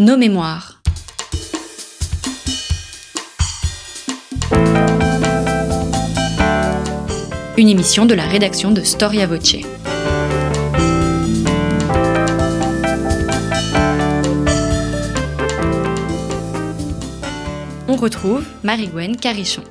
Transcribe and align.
Nos 0.00 0.16
mémoires. 0.16 0.82
Une 7.56 7.68
émission 7.68 8.04
de 8.04 8.14
la 8.14 8.26
rédaction 8.26 8.72
de 8.72 8.82
Storia 8.82 9.28
Voce. 9.28 9.54
On 17.86 17.94
retrouve 17.94 18.44
Marie-Gwen 18.64 19.16
Carichon. 19.16 19.62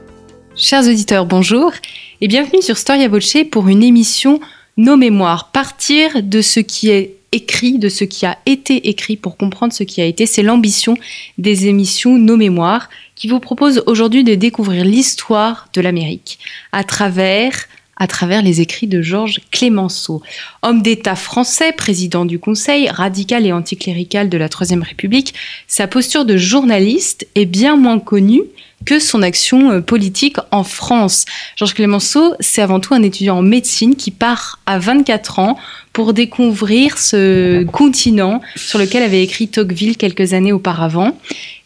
Chers 0.55 0.87
auditeurs, 0.87 1.25
bonjour 1.25 1.73
et 2.21 2.29
bienvenue 2.29 2.61
sur 2.61 2.77
Storia 2.77 3.09
Voce 3.09 3.35
pour 3.51 3.67
une 3.67 3.83
émission 3.83 4.39
Nos 4.77 4.95
mémoires. 4.95 5.51
Partir 5.51 6.23
de 6.23 6.41
ce 6.41 6.61
qui 6.61 6.91
est 6.91 7.17
écrit, 7.33 7.79
de 7.79 7.89
ce 7.89 8.03
qui 8.03 8.25
a 8.25 8.37
été 8.45 8.89
écrit 8.89 9.17
pour 9.17 9.35
comprendre 9.35 9.73
ce 9.73 9.83
qui 9.83 10.01
a 10.01 10.05
été. 10.05 10.25
C'est 10.25 10.43
l'ambition 10.43 10.95
des 11.37 11.67
émissions 11.67 12.17
Nos 12.17 12.37
Mémoires 12.37 12.89
qui 13.15 13.27
vous 13.27 13.39
propose 13.39 13.83
aujourd'hui 13.87 14.23
de 14.23 14.35
découvrir 14.35 14.85
l'histoire 14.85 15.67
de 15.73 15.81
l'Amérique 15.81 16.39
à 16.71 16.83
travers 16.83 17.67
à 17.95 18.07
travers 18.07 18.41
les 18.41 18.59
écrits 18.59 18.87
de 18.87 19.03
Georges 19.03 19.39
Clémenceau. 19.51 20.23
Homme 20.63 20.81
d'État 20.81 21.15
français, 21.15 21.71
président 21.71 22.25
du 22.25 22.39
Conseil, 22.39 22.89
radical 22.89 23.45
et 23.45 23.53
anticlérical 23.53 24.29
de 24.29 24.37
la 24.37 24.49
Troisième 24.49 24.81
République, 24.81 25.35
sa 25.67 25.87
posture 25.87 26.25
de 26.25 26.35
journaliste 26.35 27.27
est 27.35 27.45
bien 27.45 27.77
moins 27.77 27.99
connue 27.99 28.41
que 28.85 28.99
son 28.99 29.21
action 29.21 29.71
euh, 29.71 29.81
politique 29.81 30.37
en 30.51 30.63
France. 30.63 31.25
Georges 31.55 31.75
Clémenceau, 31.75 32.33
c'est 32.39 32.61
avant 32.61 32.79
tout 32.79 32.93
un 32.93 33.03
étudiant 33.03 33.37
en 33.37 33.41
médecine 33.41 33.95
qui 33.95 34.11
part 34.11 34.59
à 34.65 34.79
24 34.79 35.39
ans 35.39 35.57
pour 35.93 36.13
découvrir 36.13 36.97
ce 36.97 37.63
continent 37.65 38.41
sur 38.55 38.79
lequel 38.79 39.03
avait 39.03 39.23
écrit 39.23 39.47
Tocqueville 39.47 39.95
quelques 39.95 40.33
années 40.33 40.51
auparavant. 40.51 41.15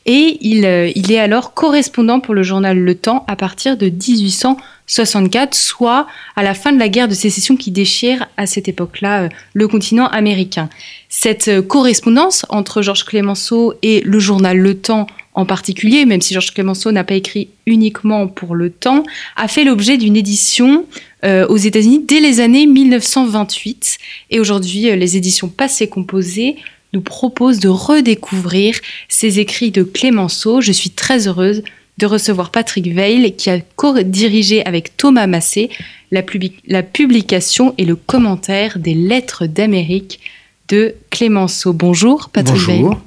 Et 0.05 0.37
il, 0.41 0.65
euh, 0.65 0.89
il 0.95 1.11
est 1.11 1.19
alors 1.19 1.53
correspondant 1.53 2.19
pour 2.19 2.33
le 2.33 2.43
journal 2.43 2.77
Le 2.77 2.95
Temps 2.95 3.25
à 3.27 3.35
partir 3.35 3.75
de 3.75 3.87
1864, 3.87 5.53
soit 5.53 6.07
à 6.37 6.43
la 6.43 6.53
fin 6.53 6.71
de 6.71 6.79
la 6.79 6.87
guerre 6.87 7.09
de 7.09 7.13
sécession 7.13 7.57
qui 7.57 7.71
déchire 7.71 8.27
à 8.37 8.45
cette 8.45 8.69
époque-là 8.69 9.23
euh, 9.23 9.29
le 9.53 9.67
continent 9.67 10.07
américain. 10.07 10.69
Cette 11.09 11.61
correspondance 11.67 12.45
entre 12.49 12.81
Georges 12.81 13.05
Clémenceau 13.05 13.73
et 13.81 14.01
le 14.01 14.19
journal 14.19 14.57
Le 14.57 14.77
Temps 14.77 15.07
en 15.37 15.45
particulier, 15.45 16.05
même 16.05 16.19
si 16.19 16.33
Georges 16.33 16.51
Clemenceau 16.51 16.91
n'a 16.91 17.03
pas 17.03 17.13
écrit 17.13 17.49
uniquement 17.67 18.27
pour 18.27 18.55
le 18.55 18.71
temps, 18.71 19.03
a 19.35 19.47
fait 19.47 19.63
l'objet 19.63 19.97
d'une 19.97 20.15
édition 20.15 20.85
euh, 21.27 21.45
aux 21.47 21.57
États-Unis 21.57 22.05
dès 22.07 22.21
les 22.21 22.39
années 22.39 22.65
1928. 22.65 23.97
Et 24.29 24.39
aujourd'hui, 24.39 24.89
euh, 24.89 24.95
les 24.95 25.17
éditions 25.17 25.49
Passé 25.49 25.89
Composé 25.89 26.55
nous 26.93 27.01
proposent 27.01 27.59
de 27.59 27.67
redécouvrir 27.67 28.79
ces 29.09 29.39
écrits 29.39 29.71
de 29.71 29.83
Clémenceau. 29.83 30.61
Je 30.61 30.71
suis 30.71 30.91
très 30.91 31.27
heureuse 31.27 31.63
de 31.97 32.05
recevoir 32.05 32.49
Patrick 32.49 32.87
Veil, 32.87 33.35
qui 33.35 33.49
a 33.49 33.59
co-dirigé 33.75 34.65
avec 34.65 34.95
Thomas 34.95 35.27
Massé 35.27 35.69
la, 36.11 36.23
la 36.65 36.83
publication 36.83 37.73
et 37.77 37.83
le 37.83 37.97
commentaire 37.97 38.79
des 38.79 38.93
Lettres 38.93 39.47
d'Amérique 39.47 40.21
de 40.69 40.95
Clémenceau. 41.09 41.73
Bonjour 41.73 42.29
Patrick 42.29 42.65
Bonjour. 42.67 43.01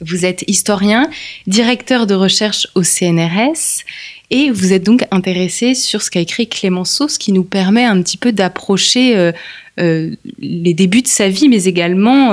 Vous 0.00 0.26
êtes 0.26 0.44
historien, 0.46 1.08
directeur 1.46 2.06
de 2.06 2.14
recherche 2.14 2.66
au 2.74 2.82
CNRS 2.82 3.84
et 4.30 4.50
vous 4.50 4.72
êtes 4.72 4.82
donc 4.82 5.04
intéressé 5.10 5.74
sur 5.74 6.02
ce 6.02 6.10
qu'a 6.10 6.20
écrit 6.20 6.48
Clémenceau, 6.48 7.08
ce 7.08 7.18
qui 7.18 7.32
nous 7.32 7.44
permet 7.44 7.84
un 7.84 8.02
petit 8.02 8.16
peu 8.16 8.32
d'approcher 8.32 9.16
euh, 9.16 9.32
euh, 9.78 10.10
les 10.38 10.74
débuts 10.74 11.02
de 11.02 11.08
sa 11.08 11.28
vie, 11.28 11.48
mais 11.48 11.64
également 11.64 12.32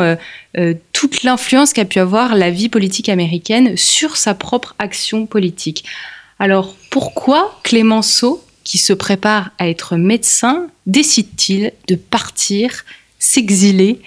euh, 0.58 0.74
toute 0.92 1.24
l'influence 1.24 1.74
qu'a 1.74 1.86
pu 1.86 2.00
avoir 2.00 2.36
la 2.36 2.50
vie 2.50 2.70
politique 2.70 3.10
américaine 3.10 3.78
sur 3.78 4.18
sa 4.18 4.34
propre 4.34 4.76
action 4.80 5.26
politique. 5.26 5.84
Alors 6.40 6.76
pourquoi 6.90 7.60
Clémenceau, 7.64 8.44
qui 8.64 8.78
se 8.78 8.94
prépare 8.94 9.52
à 9.59 9.70
être 9.70 9.98
médecin, 9.98 10.68
décide-t-il 10.88 11.74
de 11.88 11.96
partir, 11.96 12.86
s'exiler 13.20 14.00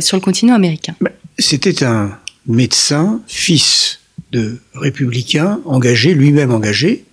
sur 0.00 0.16
le 0.16 0.20
continent 0.20 0.54
américain? 0.54 0.94
Ben, 1.00 1.10
C'était 1.38 1.84
un 1.84 2.18
médecin, 2.46 3.20
fils 3.26 4.00
de 4.32 4.58
républicain, 4.74 5.60
engagé, 5.64 6.14
lui-même 6.14 6.52
engagé, 6.52 7.04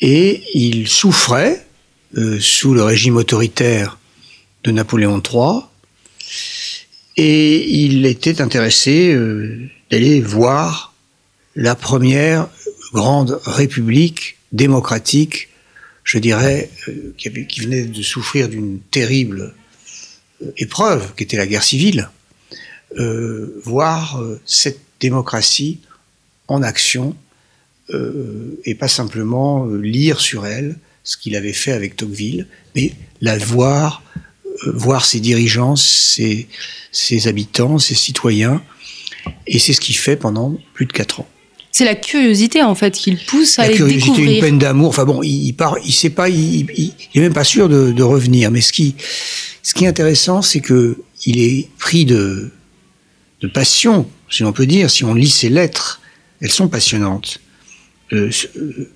et 0.00 0.42
il 0.54 0.88
souffrait 0.88 1.66
euh, 2.16 2.38
sous 2.40 2.74
le 2.74 2.82
régime 2.82 3.16
autoritaire 3.16 3.98
de 4.62 4.70
Napoléon 4.70 5.20
III, 5.20 5.62
et 7.16 7.84
il 7.84 8.06
était 8.06 8.40
intéressé 8.40 9.12
euh, 9.12 9.68
d'aller 9.90 10.20
voir 10.20 10.94
la 11.56 11.74
première 11.74 12.48
grande 12.92 13.40
république 13.44 14.36
démocratique, 14.52 15.48
je 16.02 16.18
dirais, 16.18 16.70
euh, 16.88 17.14
qui, 17.16 17.46
qui 17.46 17.60
venait 17.60 17.84
de 17.84 18.02
souffrir 18.02 18.48
d'une 18.48 18.80
terrible 18.80 19.54
épreuve, 20.56 21.14
qui 21.16 21.24
était 21.24 21.36
la 21.36 21.46
guerre 21.46 21.64
civile. 21.64 22.10
Voir 23.64 24.22
cette 24.44 24.78
démocratie 25.00 25.80
en 26.46 26.62
action 26.62 27.16
euh, 27.90 28.58
et 28.64 28.74
pas 28.74 28.88
simplement 28.88 29.66
euh, 29.66 29.78
lire 29.80 30.20
sur 30.20 30.46
elle 30.46 30.76
ce 31.02 31.16
qu'il 31.16 31.36
avait 31.36 31.52
fait 31.52 31.72
avec 31.72 31.96
Tocqueville, 31.96 32.46
mais 32.74 32.94
la 33.20 33.36
voir, 33.36 34.02
euh, 34.66 34.72
voir 34.74 35.04
ses 35.04 35.20
dirigeants, 35.20 35.76
ses, 35.76 36.48
ses 36.92 37.28
habitants, 37.28 37.78
ses 37.78 37.94
citoyens, 37.94 38.62
et 39.46 39.58
c'est 39.58 39.74
ce 39.74 39.80
qu'il 39.80 39.96
fait 39.96 40.16
pendant 40.16 40.56
plus 40.72 40.86
de 40.86 40.92
quatre 40.92 41.20
ans. 41.20 41.28
C'est 41.72 41.84
la 41.84 41.96
curiosité 41.96 42.62
en 42.62 42.74
fait 42.74 42.92
qui 42.92 43.10
le 43.10 43.18
pousse 43.26 43.58
à 43.58 43.62
La 43.62 43.68
les 43.70 43.76
curiosité, 43.76 44.22
une 44.22 44.40
peine 44.40 44.58
d'amour. 44.58 44.90
Enfin 44.90 45.04
bon, 45.04 45.22
il, 45.22 45.46
il 45.48 45.52
part, 45.54 45.76
il 45.84 45.92
sait 45.92 46.10
pas, 46.10 46.28
il, 46.28 46.70
il, 46.70 46.92
il 47.12 47.18
est 47.18 47.20
même 47.20 47.34
pas 47.34 47.44
sûr 47.44 47.68
de, 47.68 47.90
de 47.90 48.02
revenir. 48.02 48.50
Mais 48.52 48.60
ce 48.60 48.72
qui, 48.72 48.94
ce 49.62 49.74
qui 49.74 49.84
est 49.84 49.88
intéressant, 49.88 50.40
c'est 50.40 50.60
que 50.60 50.96
il 51.26 51.40
est 51.40 51.68
pris 51.78 52.04
de, 52.04 52.50
de 53.40 53.48
passion, 53.48 54.08
si 54.30 54.44
on 54.44 54.52
peut 54.52 54.66
dire. 54.66 54.88
Si 54.88 55.04
on 55.04 55.14
lit 55.14 55.28
ses 55.28 55.48
lettres, 55.48 56.00
elles 56.40 56.52
sont 56.52 56.68
passionnantes. 56.68 57.40
Euh, 58.14 58.30
euh, 58.56 58.90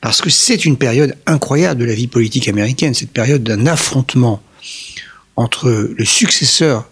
parce 0.00 0.20
que 0.20 0.30
c'est 0.30 0.64
une 0.64 0.76
période 0.76 1.16
incroyable 1.26 1.80
de 1.80 1.84
la 1.84 1.94
vie 1.94 2.08
politique 2.08 2.48
américaine, 2.48 2.92
cette 2.92 3.12
période 3.12 3.44
d'un 3.44 3.66
affrontement 3.66 4.42
entre 5.36 5.70
le 5.96 6.04
successeur 6.04 6.90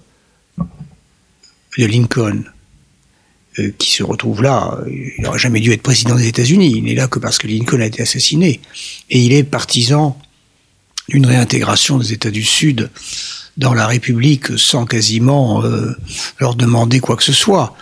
de 1.77 1.87
Lincoln, 1.87 2.45
euh, 3.59 3.73
qui 3.79 3.91
se 3.91 4.05
retrouve 4.05 4.43
là, 4.43 4.79
il 4.87 5.23
n'aurait 5.23 5.41
jamais 5.41 5.59
dû 5.59 5.73
être 5.73 5.83
président 5.83 6.15
des 6.15 6.29
États-Unis, 6.29 6.73
il 6.77 6.85
n'est 6.85 6.95
là 6.95 7.09
que 7.09 7.19
parce 7.19 7.39
que 7.39 7.49
Lincoln 7.49 7.81
a 7.81 7.87
été 7.87 8.01
assassiné, 8.03 8.61
et 9.11 9.21
il 9.21 9.33
est 9.33 9.43
partisan 9.43 10.17
d'une 11.09 11.27
réintégration 11.27 11.99
des 11.99 12.13
États 12.13 12.31
du 12.31 12.45
Sud 12.45 12.91
dans 13.57 13.75
la 13.75 13.89
République 13.89 14.57
sans 14.57 14.87
quasiment 14.87 15.65
leur 16.39 16.55
demander 16.55 17.01
quoi 17.01 17.17
que 17.17 17.25
ce 17.25 17.33
soit. 17.33 17.77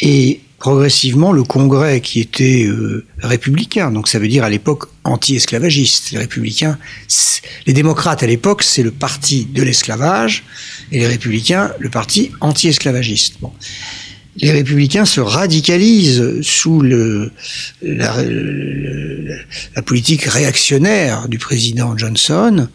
Et 0.00 0.40
progressivement, 0.58 1.32
le 1.32 1.44
Congrès, 1.44 2.00
qui 2.00 2.20
était 2.20 2.64
euh, 2.64 3.06
républicain, 3.18 3.90
donc 3.92 4.08
ça 4.08 4.18
veut 4.18 4.28
dire 4.28 4.44
à 4.44 4.50
l'époque 4.50 4.88
anti-esclavagiste, 5.04 6.10
les 6.10 6.18
républicains, 6.18 6.78
les 7.66 7.72
démocrates 7.72 8.22
à 8.22 8.26
l'époque, 8.26 8.62
c'est 8.62 8.82
le 8.82 8.90
parti 8.90 9.44
de 9.44 9.62
l'esclavage, 9.62 10.44
et 10.90 10.98
les 10.98 11.06
républicains, 11.06 11.72
le 11.78 11.90
parti 11.90 12.32
anti-esclavagiste. 12.40 13.34
Bon. 13.40 13.52
Les 14.36 14.50
républicains 14.52 15.04
se 15.04 15.20
radicalisent 15.20 16.40
sous 16.42 16.80
le, 16.80 17.32
la, 17.82 18.16
la 19.74 19.82
politique 19.82 20.24
réactionnaire 20.24 21.28
du 21.28 21.38
président 21.38 21.96
Johnson, 21.96 22.68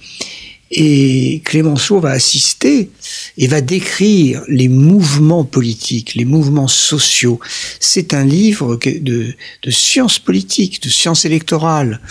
et 0.76 1.42
Clémenceau 1.46 2.00
va 2.00 2.10
assister 2.12 2.90
et 3.38 3.48
va 3.48 3.62
décrire 3.62 4.44
les 4.48 4.68
mouvements 4.68 5.44
politiques, 5.46 6.16
les 6.16 6.26
mouvements 6.26 6.68
sociaux. 6.68 7.40
C'est 7.80 8.14
un 8.14 8.26
livre 8.26 8.78
de, 8.78 9.34
de 9.62 9.72
sciences 9.72 10.20
politiques, 10.20 10.82
de 10.82 10.90
sciences 10.90 11.26
électorales. 11.26 12.02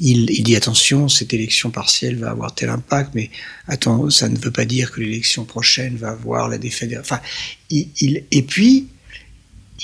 Il, 0.00 0.30
il 0.30 0.42
dit 0.44 0.56
attention, 0.56 1.08
cette 1.08 1.34
élection 1.34 1.70
partielle 1.70 2.16
va 2.16 2.30
avoir 2.30 2.54
tel 2.54 2.68
impact, 2.70 3.10
mais 3.14 3.30
attends, 3.66 4.08
ça 4.10 4.28
ne 4.28 4.38
veut 4.38 4.50
pas 4.52 4.64
dire 4.64 4.92
que 4.92 5.00
l'élection 5.00 5.44
prochaine 5.44 5.96
va 5.96 6.10
avoir 6.10 6.48
la 6.48 6.58
défaite. 6.58 6.96
Enfin, 7.00 7.20
il, 7.70 7.88
il- 8.00 8.24
et 8.30 8.42
puis 8.42 8.86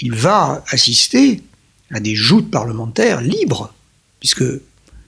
il 0.00 0.12
va 0.12 0.64
assister 0.70 1.40
à 1.90 2.00
des 2.00 2.14
joutes 2.14 2.50
parlementaires 2.50 3.20
libres, 3.20 3.74
puisque 4.20 4.44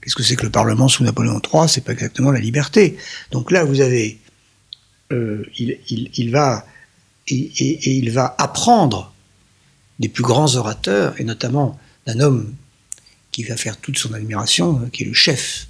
qu'est-ce 0.01 0.15
que 0.15 0.23
c'est 0.23 0.35
que 0.35 0.45
le 0.45 0.51
Parlement 0.51 0.87
sous 0.87 1.03
Napoléon 1.03 1.41
III 1.41 1.69
C'est 1.69 1.83
pas 1.83 1.93
exactement 1.93 2.31
la 2.31 2.39
liberté. 2.39 2.97
Donc 3.31 3.51
là, 3.51 3.63
vous 3.63 3.81
avez, 3.81 4.19
euh, 5.11 5.45
il, 5.57 6.31
va 6.31 6.65
et, 7.27 7.97
il 7.97 8.11
va 8.11 8.35
apprendre 8.37 9.13
des 9.99 10.09
plus 10.09 10.23
grands 10.23 10.55
orateurs, 10.55 11.19
et 11.19 11.23
notamment 11.23 11.79
d'un 12.07 12.19
homme 12.19 12.53
qui 13.31 13.43
va 13.43 13.55
faire 13.55 13.77
toute 13.77 13.97
son 13.97 14.13
admiration, 14.13 14.81
euh, 14.81 14.89
qui 14.89 15.03
est 15.03 15.07
le 15.07 15.13
chef 15.13 15.67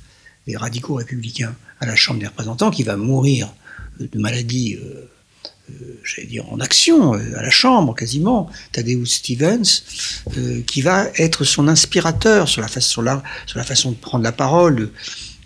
des 0.47 0.57
radicaux 0.57 0.95
républicains 0.95 1.55
à 1.79 1.85
la 1.85 1.95
Chambre 1.95 2.19
des 2.19 2.27
représentants, 2.27 2.71
qui 2.71 2.83
va 2.83 2.95
mourir 2.95 3.53
de 3.99 4.19
maladie 4.19 4.75
euh, 4.81 5.10
j'allais 6.03 6.27
dire, 6.27 6.51
en 6.51 6.59
action, 6.59 7.13
à 7.13 7.41
la 7.41 7.49
Chambre 7.49 7.95
quasiment, 7.95 8.49
Tadeusz 8.71 9.05
Stevens, 9.05 9.83
qui 10.65 10.81
va 10.81 11.07
être 11.17 11.43
son 11.43 11.67
inspirateur 11.67 12.47
sur 12.47 12.61
la, 12.61 12.67
façon 12.67 13.91
de 13.91 13.97
prendre 13.97 14.23
la 14.23 14.31
parole, 14.31 14.75
de, 14.75 14.91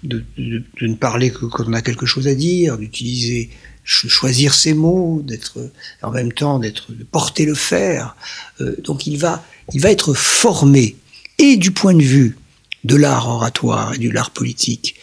de, 0.04 0.24
de, 0.38 0.88
ne 0.88 0.96
parler 0.96 1.32
que 1.32 1.46
quand 1.46 1.66
on 1.68 1.74
a 1.74 1.82
quelque 1.82 2.06
chose 2.06 2.28
à 2.28 2.36
dire, 2.36 2.78
d'utiliser 2.78 3.50
choisir 3.86 4.54
ses 4.54 4.74
mots, 4.74 5.22
d'être 5.24 5.72
en 6.02 6.12
même 6.12 6.34
temps 6.34 6.60
d'être 6.60 6.92
de 6.92 7.04
porter 7.04 7.46
le 7.46 7.54
fer. 7.54 8.16
Euh, 8.62 8.76
donc 8.84 9.08
il 9.08 9.18
va 9.18 9.46
il 9.74 9.82
va 9.82 9.92
être 9.92 10.14
formé 10.14 10.96
et 11.38 11.58
du 11.58 11.72
point 11.72 11.94
de 11.94 12.04
vue 12.04 12.38
de 12.84 12.96
l'art 12.96 13.28
oratoire 13.30 13.94
et 13.94 13.98
du 13.98 14.12
l'art 14.12 14.32
politique 14.32 14.96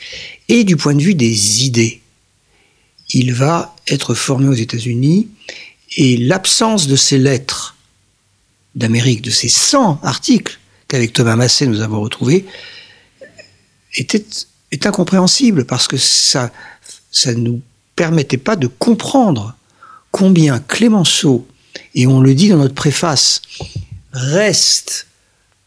et 0.49 0.65
du 0.65 0.77
point 0.77 0.95
de 0.95 1.03
vue 1.03 1.15
des 1.15 1.65
idées. 1.65 2.02
Il 3.13 3.35
va 3.35 3.77
être 3.87 4.15
formé 4.15 4.49
aux 4.49 4.55
États-Unis 4.55 5.29
et 5.97 6.17
l'absence 6.17 6.87
de 6.87 6.97
ces 6.97 7.19
lettres 7.19 7.77
d'Amérique, 8.75 9.23
de 9.23 9.31
ces 9.31 9.49
100 9.49 10.01
articles 10.03 10.59
qu'avec 10.89 11.13
Thomas 11.13 11.37
Massé 11.37 11.67
nous 11.67 11.81
avons 11.81 12.01
retrouvés, 12.01 12.47
est 13.99 14.87
incompréhensible 14.87 15.65
parce 15.65 15.89
que 15.89 15.97
ça, 15.97 16.51
ça 17.11 17.35
nous 17.35 17.61
permettait 17.97 18.39
pas 18.39 18.57
de 18.57 18.67
comprendre 18.67 19.55
combien 20.11 20.59
Clémenceau, 20.61 21.47
et 21.95 22.07
on 22.07 22.21
le 22.21 22.35
dit 22.35 22.49
dans 22.49 22.59
notre 22.59 22.75
préface, 22.75 23.43
reste 24.13 25.07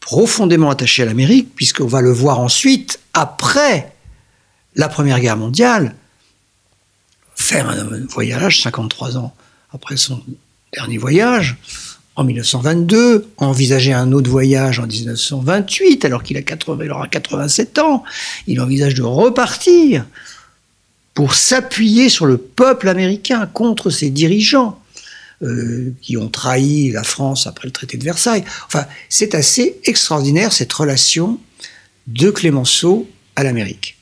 profondément 0.00 0.70
attaché 0.70 1.02
à 1.02 1.06
l'Amérique, 1.06 1.54
puisqu'on 1.54 1.86
va 1.86 2.00
le 2.00 2.12
voir 2.12 2.38
ensuite, 2.40 3.00
après 3.12 3.92
la 4.76 4.88
Première 4.88 5.20
Guerre 5.20 5.36
mondiale, 5.36 5.96
faire 7.36 7.68
un 7.68 7.84
voyage 8.08 8.62
53 8.62 9.16
ans 9.18 9.34
après 9.72 9.96
son 9.96 10.22
dernier 10.72 10.98
voyage, 10.98 11.56
en 12.16 12.24
1922, 12.24 13.28
envisager 13.36 13.92
un 13.92 14.10
autre 14.12 14.30
voyage 14.30 14.78
en 14.78 14.86
1928, 14.86 16.04
alors 16.06 16.22
qu'il 16.22 16.38
a 16.38 16.42
80, 16.42 16.84
il 16.84 16.90
aura 16.90 17.08
87 17.08 17.78
ans, 17.78 18.02
il 18.46 18.60
envisage 18.60 18.94
de 18.94 19.02
repartir 19.02 20.06
pour 21.12 21.34
s'appuyer 21.34 22.08
sur 22.08 22.26
le 22.26 22.38
peuple 22.38 22.88
américain 22.88 23.46
contre 23.46 23.90
ses 23.90 24.10
dirigeants. 24.10 24.80
Euh, 25.42 25.92
qui 26.00 26.16
ont 26.16 26.30
trahi 26.30 26.90
la 26.92 27.04
France 27.04 27.46
après 27.46 27.68
le 27.68 27.70
traité 27.70 27.98
de 27.98 28.04
Versailles. 28.04 28.42
Enfin, 28.68 28.86
c'est 29.10 29.34
assez 29.34 29.78
extraordinaire 29.84 30.50
cette 30.50 30.72
relation 30.72 31.38
de 32.06 32.30
Clémenceau 32.30 33.06
à 33.36 33.44
l'Amérique. 33.44 33.95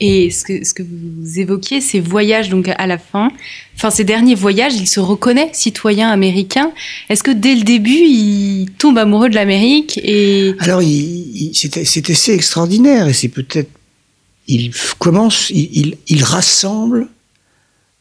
Et 0.00 0.30
ce 0.30 0.44
que, 0.44 0.82
vous 0.82 1.38
évoquiez, 1.38 1.82
ces 1.82 2.00
voyages 2.00 2.48
donc 2.48 2.68
à 2.68 2.86
la 2.86 2.96
fin, 2.96 3.30
enfin 3.76 3.90
ces 3.90 4.04
derniers 4.04 4.34
voyages, 4.34 4.74
il 4.74 4.88
se 4.88 4.98
reconnaît 4.98 5.50
citoyen 5.52 6.10
américain. 6.10 6.72
Est-ce 7.10 7.22
que 7.22 7.30
dès 7.30 7.54
le 7.54 7.62
début, 7.62 7.90
il 7.90 8.70
tombe 8.78 8.96
amoureux 8.96 9.28
de 9.28 9.34
l'Amérique 9.34 10.00
et 10.02 10.54
Alors, 10.60 10.80
c'était 11.52 12.12
assez 12.12 12.32
extraordinaire 12.32 13.08
et 13.08 13.12
c'est 13.12 13.28
peut-être 13.28 13.70
il 14.46 14.74
commence, 14.98 15.50
il, 15.50 15.96
il, 16.08 16.24
rassemble 16.24 17.08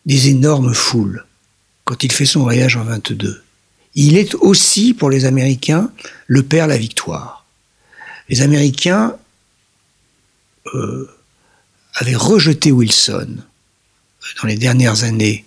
des 0.06 0.30
énormes 0.30 0.74
foules 0.74 1.26
quand 1.84 2.04
il 2.04 2.12
fait 2.12 2.26
son 2.26 2.42
voyage 2.42 2.76
en 2.76 2.84
22. 2.86 3.44
Il 3.94 4.18
est 4.18 4.34
aussi, 4.36 4.96
pour 4.96 5.10
les 5.12 5.26
Américains, 5.26 5.92
le 6.26 6.42
père 6.42 6.66
la 6.66 6.78
victoire. 6.78 7.46
Les 8.30 8.42
Américains 8.42 9.16
euh, 10.74 11.08
avaient 12.00 12.16
rejeté 12.16 12.72
Wilson 12.72 13.38
dans 14.42 14.48
les 14.48 14.56
dernières 14.56 15.04
années 15.04 15.46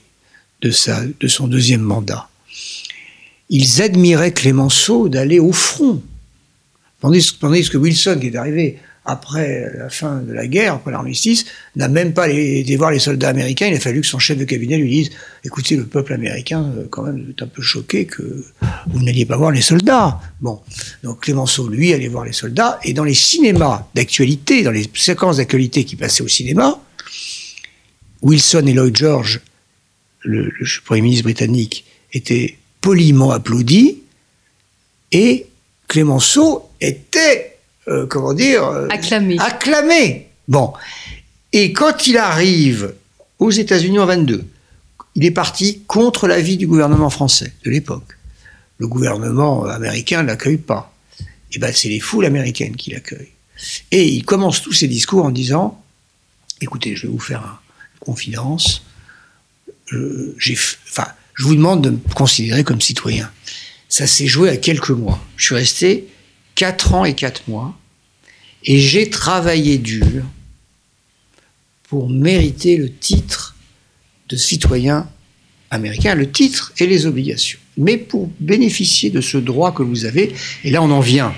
de 0.61 0.71
son 0.71 1.49
deuxième 1.49 1.81
mandat. 1.81 2.29
Ils 3.49 3.83
admiraient 3.83 4.33
Clémenceau 4.33 5.09
d'aller 5.09 5.41
au 5.41 5.53
front. 5.53 6.03
Tandis, 7.01 7.37
tandis 7.39 7.69
que 7.69 7.77
Wilson, 7.77 8.19
qui 8.21 8.29
est 8.29 8.37
arrivé 8.37 8.79
après 9.05 9.69
la 9.77 9.91
fin 9.91 10.21
de 10.21 10.33
la 10.33 10.47
guerre, 10.47 10.75
après 10.75 10.93
l'armistice, 10.93 11.45
n'a 11.75 11.89
même 11.89 12.13
pas 12.13 12.29
été 12.29 12.77
voir 12.77 12.93
les 12.93 13.01
soldats 13.01 13.31
américains. 13.31 13.67
Il 13.67 13.75
a 13.75 13.81
fallu 13.81 14.01
que 14.01 14.07
son 14.07 14.21
chef 14.21 14.39
de 14.39 14.45
cabinet 14.45 14.77
lui 14.79 14.91
dise 14.91 15.11
Écoutez, 15.45 15.77
le 15.77 15.87
peuple 15.87 16.13
américain, 16.13 16.73
euh, 16.77 16.87
quand 16.89 17.03
même, 17.03 17.35
est 17.37 17.43
un 17.43 17.49
peu 17.49 17.63
choqué 17.63 18.05
que 18.05 18.45
vous 18.87 19.03
n'alliez 19.03 19.27
pas 19.27 19.37
voir 19.37 19.51
les 19.51 19.61
soldats. 19.61 20.21
Bon. 20.41 20.61
Donc 21.03 21.21
Clémenceau, 21.23 21.69
lui, 21.69 21.93
allait 21.93 22.09
voir 22.09 22.25
les 22.25 22.33
soldats. 22.33 22.79
Et 22.85 22.93
dans 22.93 23.05
les 23.05 23.15
cinémas 23.15 23.89
d'actualité, 23.95 24.63
dans 24.63 24.71
les 24.71 24.89
séquences 24.95 25.39
d'actualité 25.39 25.85
qui 25.85 25.97
passaient 25.97 26.23
au 26.23 26.29
cinéma, 26.29 26.81
Wilson 28.23 28.65
et 28.67 28.73
Lloyd 28.73 28.97
George, 28.97 29.41
le, 30.21 30.53
Premier 30.85 31.03
ministre 31.03 31.25
britannique, 31.25 31.85
étaient 32.13 32.57
poliment 32.81 33.33
applaudis. 33.33 33.99
Et 35.11 35.47
Clémenceau 35.89 36.71
était 36.81 37.52
euh, 37.89 38.07
comment 38.07 38.35
dire 38.35 38.65
euh, 38.65 38.89
Acclamé. 38.91 39.37
Acclamé. 39.39 40.29
Bon. 40.49 40.73
Et 41.53 41.73
quand 41.73 42.07
il 42.07 42.17
arrive 42.17 42.95
aux 43.39 43.51
États-Unis 43.51 43.99
en 43.99 44.07
22, 44.07 44.45
il 45.15 45.25
est 45.25 45.31
parti 45.31 45.83
contre 45.87 46.27
l'avis 46.27 46.57
du 46.57 46.67
gouvernement 46.67 47.11
français 47.11 47.53
de 47.65 47.71
l'époque. 47.71 48.17
Le 48.79 48.87
gouvernement 48.89 49.65
américain 49.65 50.23
ne 50.23 50.29
l'accueille 50.29 50.59
pas. 50.59 50.93
Et 51.21 51.57
eh 51.57 51.59
ben 51.59 51.73
c'est 51.75 51.91
les 51.91 52.01
foules 52.01 52.25
américaines 52.25 52.77
qui 52.77 52.93
l'accueillent. 52.93 53.33
Et 53.91 54.09
il 54.09 54.25
commence 54.25 54.63
tous 54.63 54.73
ses 54.73 54.89
discours 54.89 55.27
en 55.27 55.31
disant 55.31 55.83
écoutez, 56.63 56.97
je 56.97 57.07
vais 57.07 57.13
vous 57.13 57.19
faire 57.19 57.43
une 57.43 58.07
confidence. 58.07 58.83
Euh, 59.93 60.37
enfin, 60.89 61.09
je 61.35 61.45
vous 61.45 61.55
demande 61.55 61.83
de 61.83 61.91
me 61.91 61.99
considérer 62.15 62.65
comme 62.65 62.81
citoyen. 62.81 63.31
Ça 63.89 64.07
s'est 64.07 64.27
joué 64.27 64.49
à 64.49 64.57
quelques 64.57 64.91
mois. 64.91 65.23
Je 65.37 65.47
suis 65.47 65.55
resté 65.55 66.09
4 66.63 66.95
ans 66.95 67.05
et 67.05 67.15
4 67.15 67.49
mois, 67.49 67.77
et 68.63 68.79
j'ai 68.79 69.11
travaillé 69.11 69.79
dur 69.79 70.23
pour 71.83 72.09
mériter 72.09 72.77
le 72.77 72.89
titre 72.89 73.57
de 74.29 74.37
citoyen 74.37 75.11
américain, 75.73 76.15
le 76.15 76.31
titre 76.31 76.73
et 76.79 76.87
les 76.87 77.07
obligations. 77.07 77.59
Mais 77.77 77.97
pour 77.97 78.31
bénéficier 78.39 79.11
de 79.11 79.21
ce 79.21 79.39
droit 79.39 79.73
que 79.75 79.83
vous 79.83 80.05
avez, 80.05 80.33
et 80.63 80.71
là 80.71 80.81
on 80.85 80.91
en 80.93 81.01
vient 81.01 81.35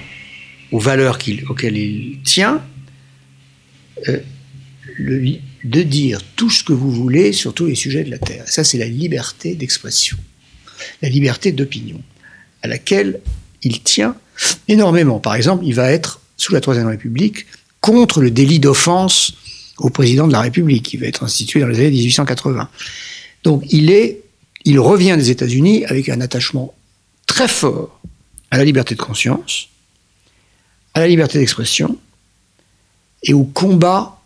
aux 0.72 0.78
valeurs 0.78 1.18
auxquelles 1.48 1.78
il 1.78 2.20
tient, 2.22 2.62
euh, 4.08 4.20
de 4.98 5.82
dire 5.82 6.20
tout 6.36 6.50
ce 6.50 6.62
que 6.62 6.74
vous 6.74 6.90
voulez 6.90 7.32
sur 7.32 7.54
tous 7.54 7.64
les 7.64 7.76
sujets 7.76 8.04
de 8.04 8.10
la 8.10 8.18
Terre. 8.18 8.46
Ça, 8.46 8.62
c'est 8.62 8.76
la 8.76 8.88
liberté 8.88 9.54
d'expression, 9.54 10.18
la 11.00 11.08
liberté 11.08 11.50
d'opinion, 11.50 12.02
à 12.60 12.68
laquelle 12.68 13.20
il 13.62 13.80
tient 13.80 14.16
énormément. 14.68 15.18
Par 15.18 15.34
exemple, 15.34 15.64
il 15.66 15.74
va 15.74 15.90
être, 15.90 16.20
sous 16.36 16.52
la 16.52 16.60
Troisième 16.60 16.86
République, 16.86 17.46
contre 17.80 18.20
le 18.20 18.30
délit 18.30 18.58
d'offense 18.58 19.34
au 19.78 19.90
président 19.90 20.26
de 20.26 20.32
la 20.32 20.40
République, 20.40 20.84
qui 20.84 20.96
va 20.96 21.06
être 21.06 21.24
institué 21.24 21.60
dans 21.60 21.66
les 21.66 21.78
années 21.78 21.90
1880. 21.90 22.68
Donc 23.42 23.62
il 23.70 23.90
est, 23.90 24.20
il 24.64 24.80
revient 24.80 25.16
des 25.18 25.30
États-Unis 25.30 25.84
avec 25.84 26.08
un 26.08 26.20
attachement 26.20 26.74
très 27.26 27.48
fort 27.48 28.00
à 28.50 28.58
la 28.58 28.64
liberté 28.64 28.94
de 28.94 29.00
conscience, 29.00 29.68
à 30.94 31.00
la 31.00 31.08
liberté 31.08 31.38
d'expression 31.38 31.98
et 33.22 33.34
au 33.34 33.44
combat 33.44 34.20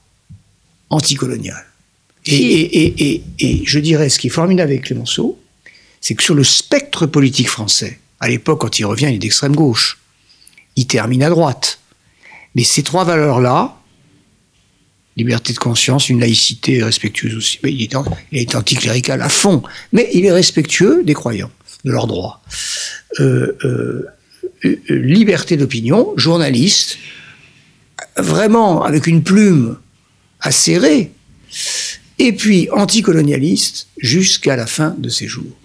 anticolonial. 0.91 1.65
Et, 2.27 2.35
et, 2.35 3.15
et, 3.15 3.23
et, 3.39 3.63
je 3.65 3.79
dirais, 3.79 4.09
ce 4.11 4.19
qui 4.19 4.27
est 4.27 4.31
formidable 4.31 4.73
avec 4.73 4.85
Clémenceau, 4.85 5.39
c'est 6.01 6.15
que 6.15 6.23
sur 6.23 6.35
le 6.35 6.45
spectre 6.45 7.07
politique 7.07 7.49
français, 7.49 7.99
à 8.21 8.29
l'époque, 8.29 8.61
quand 8.61 8.79
il 8.79 8.85
revient, 8.85 9.07
il 9.09 9.15
est 9.15 9.19
d'extrême 9.19 9.55
gauche. 9.55 9.99
Il 10.79 10.87
termine 10.87 11.25
à 11.25 11.29
droite. 11.31 11.81
Mais 12.55 12.63
ces 12.63 12.85
trois 12.85 13.05
valeurs-là, 13.05 13.77
liberté 15.17 15.53
de 15.53 15.59
conscience, 15.59 16.09
une 16.09 16.21
laïcité 16.21 16.85
respectueuse 16.85 17.35
aussi, 17.35 17.59
il, 17.65 17.83
est, 18.33 18.55
anticlérical 18.55 19.21
à 19.21 19.29
fond, 19.29 19.65
mais 19.93 20.09
il 20.15 20.25
est 20.25 20.31
respectueux 20.31 21.03
des 21.03 21.15
croyants, 21.15 21.51
de 21.85 21.91
leurs 21.91 22.07
droits. 22.07 22.43
Euh, 23.19 23.57
euh, 23.65 24.07
euh, 24.65 24.79
liberté 24.89 25.57
d'opinion, 25.57 26.13
journaliste, 26.17 26.99
vraiment 28.17 28.85
avec 28.85 29.09
une 29.09 29.25
plume 29.25 29.79
acérée, 30.41 31.11
et 32.21 32.33
puis 32.33 32.69
anticolonialiste 32.71 33.89
jusqu'à 33.99 34.55
la 34.55 34.69
fin 34.69 34.95
de 34.97 35.09
ses 35.09 35.27
jours. 35.27 35.57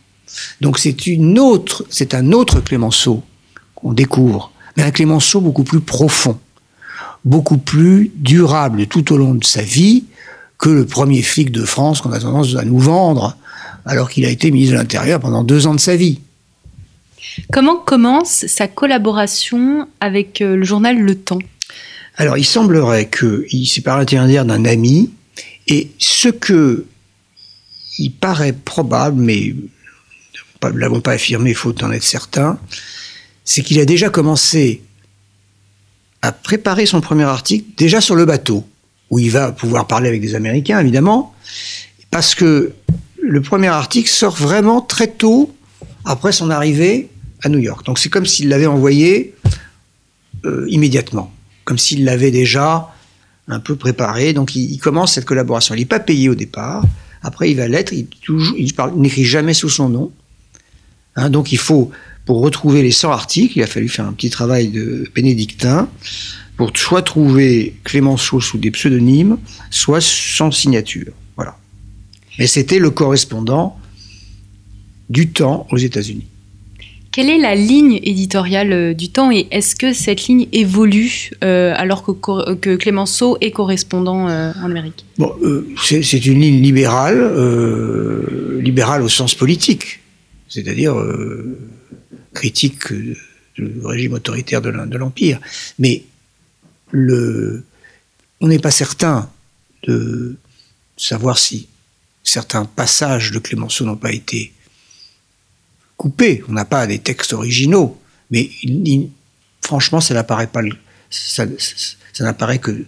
Donc 0.60 0.80
c'est 0.80 2.14
un 2.16 2.32
autre 2.32 2.62
Clémenceau 2.62 3.24
qu'on 3.76 3.94
découvre, 3.94 4.53
mais 4.76 4.84
un 4.84 4.92
Clémenceau 4.92 5.42
beaucoup 5.42 5.64
plus 5.64 5.80
profond, 5.80 6.40
beaucoup 7.26 7.58
plus 7.58 8.12
durable 8.16 8.88
tout 8.88 9.14
au 9.14 9.18
long 9.18 9.36
de 9.36 9.44
sa 9.44 9.62
vie 9.62 10.06
que 10.58 10.70
le 10.70 10.86
premier 10.86 11.22
flic 11.22 11.52
de 11.52 11.66
France 11.66 12.02
qu'on 12.02 12.12
a 12.12 12.20
tendance 12.20 12.56
à 12.56 12.64
nous 12.64 12.80
vendre, 12.80 13.38
alors 13.86 14.10
qu'il 14.10 14.26
a 14.26 14.30
été 14.30 14.50
ministre 14.52 14.76
de 14.76 14.80
l'Intérieur 14.80 15.20
pendant 15.20 15.44
deux 15.44 15.68
ans 15.68 15.76
de 15.76 15.80
sa 15.80 15.96
vie. 15.96 16.20
Comment 17.52 17.78
commence 17.78 18.46
sa 18.48 18.68
collaboration 18.68 19.88
avec 20.00 20.42
euh, 20.42 20.56
le 20.56 20.64
journal 20.64 21.00
Le 21.00 21.16
Temps? 21.16 21.40
Alors, 22.16 22.38
il 22.38 22.46
semblerait 22.46 23.10
qu'il 23.10 23.68
s'est 23.68 23.82
par 23.82 23.98
l'intermédiaire 23.98 24.46
d'un 24.46 24.66
ami, 24.66 25.12
et 25.68 25.92
ce 25.98 26.30
que 26.30 26.86
il 28.00 28.12
paraît 28.12 28.54
probable, 28.54 29.22
mais 29.22 29.56
ne 30.64 30.78
l'avons 30.78 31.02
pas 31.02 31.14
affirmé, 31.14 31.54
faute 31.54 31.80
d'en 31.80 31.92
être 31.92 32.04
certain, 32.04 32.60
c'est 33.46 33.62
qu'il 33.62 33.80
a 33.80 33.86
déjà 33.86 34.10
commencé 34.10 34.82
à 36.22 36.32
préparer 36.32 36.86
son 36.86 37.02
premier 37.02 37.24
article 37.24 37.66
déjà 37.78 38.00
sur 38.02 38.16
le 38.16 38.26
bateau, 38.26 38.66
où 39.10 39.20
il 39.20 39.30
va 39.30 39.52
pouvoir 39.52 39.88
parler 39.88 40.08
avec 40.08 40.22
des 40.22 40.36
Américains, 40.36 40.80
évidemment, 40.80 41.36
parce 42.12 42.36
que 42.36 42.74
le 43.22 43.42
premier 43.42 43.68
article 43.68 44.10
sort 44.10 44.36
vraiment 44.36 44.82
très 44.82 45.08
tôt 45.08 45.54
après 46.06 46.32
son 46.32 46.50
arrivée 46.50 47.10
à 47.42 47.50
New 47.50 47.60
York. 47.60 47.86
Donc 47.86 48.00
c'est 48.00 48.10
comme 48.10 48.26
s'il 48.26 48.50
l'avait 48.50 48.66
envoyé 48.66 49.34
euh, 50.46 50.66
immédiatement, 50.70 51.32
comme 51.66 51.78
s'il 51.78 52.06
l'avait 52.06 52.32
déjà 52.32 52.94
un 53.48 53.60
peu 53.60 53.76
préparé. 53.76 54.34
Donc 54.34 54.56
il, 54.56 54.78
commence 54.78 55.14
cette 55.14 55.26
collaboration. 55.26 55.76
Il 55.76 55.80
n'est 55.80 55.86
pas 55.86 56.00
payé 56.00 56.30
au 56.30 56.36
départ. 56.36 56.84
Après, 57.22 57.50
il 57.50 57.58
va 57.58 57.68
l'être. 57.68 57.94
Il, 57.94 58.08
n'écrit 58.96 59.26
jamais 59.26 59.54
sous 59.54 59.70
son 59.70 59.90
nom. 59.90 60.12
Hein, 61.16 61.30
donc 61.30 61.52
il 61.52 61.58
faut, 61.58 61.92
pour 62.26 62.42
retrouver 62.42 62.82
les 62.82 62.92
100 62.92 63.12
articles, 63.12 63.58
il 63.58 63.64
a 63.64 63.68
fallu 63.68 63.90
faire 63.90 64.06
un 64.06 64.14
petit 64.14 64.30
travail 64.30 64.70
de 64.70 65.10
bénédictin 65.14 65.90
pour 66.56 66.72
soit 66.76 67.02
trouver 67.02 67.76
Clémenceau 67.84 68.40
sous 68.40 68.58
des 68.58 68.72
pseudonymes, 68.72 69.38
soit 69.70 70.02
sans 70.02 70.52
signature. 70.52 71.12
Voilà. 71.36 71.58
Mais 72.40 72.48
c'était 72.48 72.80
le 72.80 72.92
correspondant 72.92 73.78
du 75.10 75.30
temps 75.30 75.68
aux 75.72 75.78
États-Unis. 75.78 76.28
Quelle 77.12 77.30
est 77.30 77.38
la 77.38 77.54
ligne 77.54 78.00
éditoriale 78.02 78.74
euh, 78.74 78.94
du 78.96 79.10
temps 79.10 79.32
et 79.32 79.46
est-ce 79.52 79.76
que 79.76 79.94
cette 79.94 80.26
ligne 80.26 80.48
évolue 80.52 81.30
euh, 81.44 81.72
alors 81.76 82.04
que, 82.04 82.56
que, 82.56 82.76
Clémenceau 82.76 83.38
est 83.40 83.52
correspondant 83.52 84.28
euh, 84.28 84.52
en 84.60 84.66
Amérique? 84.66 85.06
Bon, 85.20 85.32
C'est 85.80 86.26
une 86.26 86.42
ligne 86.42 86.60
libérale, 86.60 87.22
libérale 88.60 89.04
au 89.04 89.10
sens 89.10 89.36
politique, 89.36 90.00
c'est-à-dire 90.50 90.96
critique 92.34 92.92
du 92.92 93.18
régime 93.84 94.14
autoritaire 94.14 94.62
de 94.62 94.98
l'Empire. 94.98 95.40
Mais 95.80 96.04
on 96.94 98.48
n'est 98.48 98.60
pas 98.60 98.72
certain 98.72 99.30
de 99.84 100.36
savoir 100.98 101.38
si 101.38 101.68
certains 102.24 102.66
passages 102.66 103.32
de 103.32 103.40
Clémenceau 103.40 103.86
n'ont 103.86 103.98
pas 103.98 104.12
été 104.12 104.54
coupé. 105.98 106.44
On 106.48 106.54
n'a 106.54 106.66
pas 106.66 106.88
des 106.88 107.00
textes 107.00 107.34
originaux, 107.34 108.02
mais 108.32 108.50
franchement, 109.62 110.02
ça 110.02 110.14
n'apparaît 110.14 110.48
pas. 110.48 110.62
Ça, 111.10 111.46
n'apparaît 112.20 112.60
que 112.60 112.86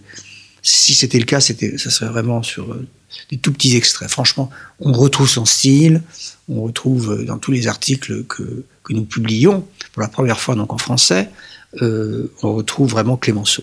si 0.68 0.94
c'était 0.94 1.18
le 1.18 1.24
cas, 1.24 1.40
c'était, 1.40 1.78
ça 1.78 1.90
serait 1.90 2.10
vraiment 2.10 2.42
sur 2.42 2.72
euh, 2.72 2.86
des 3.30 3.38
tout 3.38 3.52
petits 3.52 3.76
extraits. 3.76 4.10
Franchement, 4.10 4.50
on 4.80 4.92
retrouve 4.92 5.28
son 5.28 5.44
style, 5.44 6.02
on 6.48 6.62
retrouve 6.62 7.12
euh, 7.12 7.24
dans 7.24 7.38
tous 7.38 7.52
les 7.52 7.68
articles 7.68 8.24
que, 8.24 8.64
que 8.82 8.92
nous 8.92 9.04
publions 9.04 9.66
pour 9.92 10.02
la 10.02 10.08
première 10.08 10.40
fois 10.40 10.54
donc 10.54 10.72
en 10.72 10.78
français, 10.78 11.30
euh, 11.82 12.32
on 12.42 12.54
retrouve 12.54 12.90
vraiment 12.90 13.16
Clémenceau. 13.16 13.62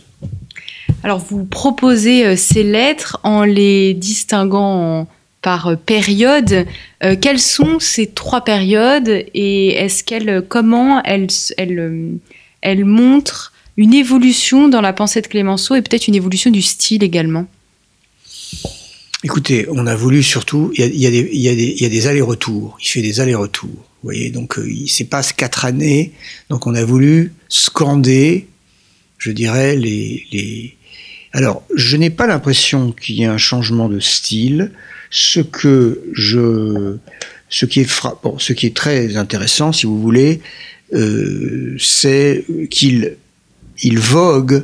Alors 1.03 1.19
vous 1.19 1.45
proposez 1.45 2.36
ces 2.36 2.63
lettres 2.63 3.19
en 3.24 3.43
les 3.43 3.93
distinguant 3.93 5.07
par 5.43 5.77
période. 5.77 6.65
Euh, 7.03 7.15
quelles 7.19 7.39
sont 7.39 7.79
ces 7.79 8.07
trois 8.07 8.43
périodes 8.43 9.10
et 9.10 9.75
est-ce 9.75 10.03
qu'elles, 10.03 10.43
comment 10.48 11.03
elles, 11.03 11.27
elles 11.57 12.86
montrent 12.86 13.52
une 13.77 13.93
évolution 13.93 14.67
dans 14.67 14.81
la 14.81 14.93
pensée 14.93 15.21
de 15.21 15.27
Clémenceau 15.27 15.75
et 15.75 15.81
peut-être 15.81 16.07
une 16.07 16.15
évolution 16.15 16.51
du 16.51 16.61
style 16.61 17.03
également 17.03 17.47
Écoutez, 19.25 19.67
on 19.69 19.87
a 19.87 19.95
voulu 19.95 20.21
surtout, 20.21 20.73
il 20.75 20.83
y 20.83 21.07
a, 21.07 21.89
des 21.89 22.07
allers-retours, 22.07 22.77
il 22.81 22.87
fait 22.87 23.01
des 23.01 23.21
allers-retours. 23.21 23.69
Vous 23.69 24.09
voyez, 24.09 24.31
donc 24.31 24.59
euh, 24.59 24.69
il 24.69 24.89
se 24.89 25.05
passe 25.05 25.31
quatre 25.31 25.63
années, 25.63 26.11
donc 26.49 26.67
on 26.67 26.75
a 26.75 26.83
voulu 26.83 27.31
scander, 27.47 28.47
je 29.17 29.31
dirais, 29.31 29.77
les... 29.77 30.25
les... 30.33 30.75
Alors, 31.31 31.63
je 31.73 31.95
n'ai 31.95 32.09
pas 32.09 32.27
l'impression 32.27 32.91
qu'il 32.91 33.15
y 33.15 33.23
ait 33.23 33.27
un 33.27 33.37
changement 33.37 33.87
de 33.87 34.01
style. 34.01 34.71
Ce 35.09 35.39
que 35.39 36.03
je, 36.11 36.97
ce 37.47 37.65
qui 37.65 37.79
est 37.79 37.89
ce 38.39 38.53
qui 38.53 38.65
est 38.65 38.75
très 38.75 39.15
intéressant, 39.15 39.71
si 39.71 39.85
vous 39.85 40.01
voulez, 40.01 40.41
euh, 40.93 41.77
c'est 41.79 42.45
qu'il 42.69 43.15
il 43.83 43.99
vogue, 43.99 44.63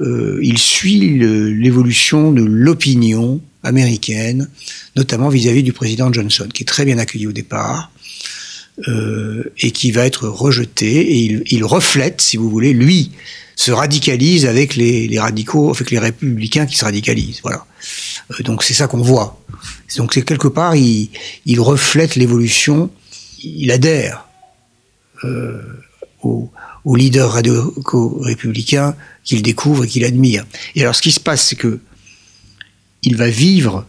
euh, 0.00 0.38
il 0.42 0.58
suit 0.58 0.98
l'évolution 0.98 2.32
de 2.32 2.42
l'opinion 2.42 3.40
américaine, 3.62 4.48
notamment 4.96 5.28
vis-à-vis 5.28 5.62
du 5.62 5.72
président 5.72 6.12
Johnson, 6.12 6.48
qui 6.52 6.62
est 6.62 6.66
très 6.66 6.84
bien 6.84 6.98
accueilli 6.98 7.26
au 7.26 7.32
départ. 7.32 7.90
Euh, 8.88 9.52
et 9.58 9.70
qui 9.70 9.90
va 9.90 10.06
être 10.06 10.26
rejeté 10.28 10.88
et 10.88 11.44
il, 11.46 11.62
reflète, 11.62 12.22
si 12.22 12.38
vous 12.38 12.48
voulez, 12.48 12.72
lui 12.72 13.10
se 13.54 13.70
radicalise 13.70 14.46
avec 14.46 14.76
les, 14.76 15.18
radicaux, 15.20 15.70
avec 15.74 15.90
les 15.90 15.98
républicains 15.98 16.64
qui 16.64 16.78
se 16.78 16.84
radicalisent. 16.86 17.40
Voilà. 17.42 17.66
Euh, 18.30 18.42
donc 18.44 18.64
c'est 18.64 18.72
ça 18.72 18.86
qu'on 18.86 19.02
voit. 19.02 19.44
Donc 19.98 20.24
quelque 20.24 20.48
part, 20.48 20.74
il, 20.74 21.10
reflète 21.60 22.16
l'évolution, 22.16 22.90
il 23.44 23.70
adhère 23.70 24.26
au, 26.22 26.50
au, 26.84 26.96
leader 26.96 27.32
radio-républicain 27.32 28.96
qu'il 29.24 29.42
découvre 29.42 29.84
et 29.84 29.88
qu'il 29.88 30.04
admire. 30.04 30.44
Et 30.74 30.82
alors 30.82 30.94
ce 30.94 31.02
qui 31.02 31.12
se 31.12 31.20
passe, 31.20 31.46
c'est 31.46 31.56
que 31.56 31.80
il 33.02 33.16
va 33.16 33.28
vivre 33.28 33.86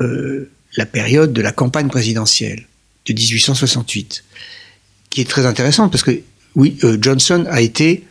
euh, 0.00 0.50
la 0.76 0.86
période 0.86 1.32
de 1.32 1.42
la 1.42 1.52
campagne 1.52 1.88
présidentielle 1.88 2.66
de 3.06 3.12
1868, 3.12 4.24
qui 5.10 5.20
est 5.20 5.28
très 5.28 5.46
intéressante 5.46 5.92
parce 5.92 6.02
que 6.02 6.20
oui, 6.56 6.78
euh, 6.84 6.98
Johnson 7.00 7.44
a 7.48 7.60
été 7.60 8.04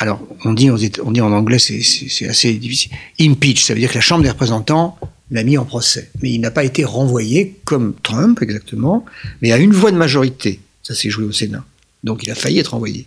alors, 0.00 0.22
on 0.44 0.52
dit, 0.52 0.70
on 0.70 0.76
dit 1.10 1.20
en 1.20 1.32
anglais, 1.32 1.58
c'est 1.58 2.28
assez 2.28 2.52
difficile. 2.54 2.92
Impeach, 3.20 3.64
ça 3.64 3.74
veut 3.74 3.80
dire 3.80 3.90
que 3.90 3.96
la 3.96 4.00
Chambre 4.00 4.22
des 4.22 4.30
représentants 4.30 4.96
l'a 5.32 5.42
mis 5.42 5.58
en 5.58 5.64
procès. 5.64 6.10
Mais 6.22 6.30
il 6.30 6.40
n'a 6.40 6.52
pas 6.52 6.62
été 6.62 6.84
renvoyé 6.84 7.56
comme 7.64 7.94
Trump, 8.02 8.40
exactement, 8.40 9.04
mais 9.42 9.50
à 9.50 9.58
une 9.58 9.72
voix 9.72 9.90
de 9.90 9.96
majorité. 9.96 10.60
Ça 10.84 10.94
s'est 10.94 11.10
joué 11.10 11.24
au 11.24 11.32
Sénat. 11.32 11.64
Donc 12.04 12.22
il 12.22 12.30
a 12.30 12.34
failli 12.34 12.58
être 12.58 12.72
renvoyé. 12.72 13.06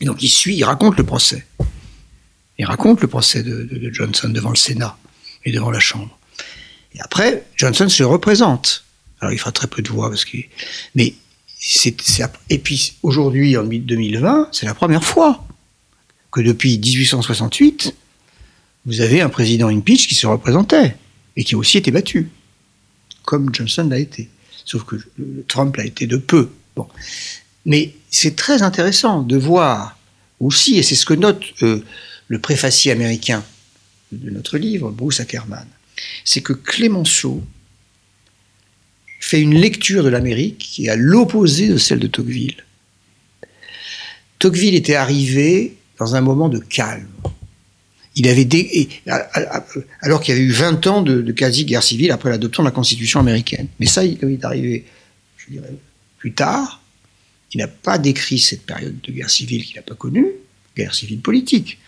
Et 0.00 0.04
donc 0.04 0.22
il 0.22 0.28
suit, 0.28 0.56
il 0.56 0.64
raconte 0.64 0.96
le 0.96 1.04
procès. 1.04 1.46
Il 2.58 2.66
raconte 2.66 3.00
le 3.00 3.08
procès 3.08 3.42
de, 3.42 3.90
Johnson 3.92 4.28
devant 4.28 4.50
le 4.50 4.56
Sénat 4.56 4.96
et 5.44 5.52
devant 5.52 5.70
la 5.70 5.80
Chambre. 5.80 6.18
Et 6.94 7.00
après, 7.00 7.44
Johnson 7.56 7.88
se 7.88 8.02
représente. 8.02 8.84
Alors 9.20 9.32
il 9.32 9.38
fera 9.38 9.52
très 9.52 9.68
peu 9.68 9.82
de 9.82 9.88
voix 9.88 10.10
parce 10.10 10.24
que, 10.24 10.38
mais 10.94 11.14
et 12.50 12.58
puis 12.58 12.94
aujourd'hui, 13.02 13.56
en 13.56 13.62
2020, 13.62 14.48
c'est 14.50 14.66
la 14.66 14.74
première 14.74 15.04
fois 15.04 15.46
que 16.32 16.40
depuis 16.40 16.78
1868, 16.78 17.94
vous 18.84 19.00
avez 19.00 19.20
un 19.20 19.28
président 19.28 19.68
impeach 19.68 20.08
qui 20.08 20.16
se 20.16 20.26
représentait 20.26 20.96
et 21.36 21.44
qui 21.44 21.54
a 21.54 21.58
aussi 21.58 21.78
été 21.78 21.92
battu, 21.92 22.30
comme 23.24 23.54
Johnson 23.54 23.86
l'a 23.88 24.00
été. 24.00 24.28
Sauf 24.64 24.84
que 24.84 24.96
Trump 25.46 25.76
l'a 25.76 25.84
été 25.84 26.06
de 26.06 26.16
peu. 26.16 26.50
Mais 27.64 27.94
c'est 28.10 28.36
très 28.36 28.62
intéressant 28.62 29.22
de 29.22 29.36
voir 29.36 29.98
aussi, 30.40 30.78
et 30.78 30.82
c'est 30.82 30.94
ce 30.94 31.06
que 31.06 31.14
note 31.14 31.42
euh, 31.62 31.84
le 32.28 32.38
préfacier 32.38 32.90
américain 32.92 33.44
de 34.10 34.30
notre 34.30 34.58
livre, 34.58 34.90
Bruce 34.90 35.20
Ackerman, 35.20 35.66
c'est 36.24 36.40
que 36.40 36.52
Clémenceau 36.52 37.42
fait 39.20 39.40
une 39.40 39.54
lecture 39.54 40.02
de 40.02 40.08
l'Amérique 40.08 40.58
qui 40.58 40.86
est 40.86 40.88
à 40.88 40.96
l'opposé 40.96 41.68
de 41.68 41.78
celle 41.78 42.00
de 42.00 42.08
Tocqueville. 42.08 42.64
Tocqueville 44.38 44.74
était 44.74 44.96
arrivé 44.96 45.76
dans 45.98 46.16
un 46.16 46.20
moment 46.20 46.48
de 46.48 46.58
calme. 46.58 47.06
Il 48.16 48.28
avait 48.28 48.48
alors 50.00 50.20
qu'il 50.20 50.34
y 50.34 50.36
avait 50.36 50.46
eu 50.46 50.50
20 50.50 50.86
ans 50.88 51.02
de, 51.02 51.32
quasi-guerre 51.32 51.82
civile 51.82 52.10
après 52.10 52.28
l'adoption 52.28 52.62
de 52.62 52.68
la 52.68 52.72
Constitution 52.72 53.20
américaine. 53.20 53.68
Mais 53.78 53.86
ça, 53.86 54.04
il 54.04 54.18
est 54.22 54.44
arrivé, 54.44 54.84
je 55.38 55.52
dirais, 55.52 55.72
plus 56.22 56.34
tard. 56.34 56.80
Il 57.52 57.58
n'a 57.58 57.66
pas 57.66 57.98
décrit 57.98 58.38
cette 58.38 58.62
période 58.62 59.00
de 59.00 59.12
guerre 59.12 59.28
civile 59.28 59.64
qu'il 59.64 59.74
n'a 59.74 59.82
pas 59.82 59.96
connue, 59.96 60.28
guerre 60.76 60.94
civile 60.94 61.20
politique. 61.20 61.78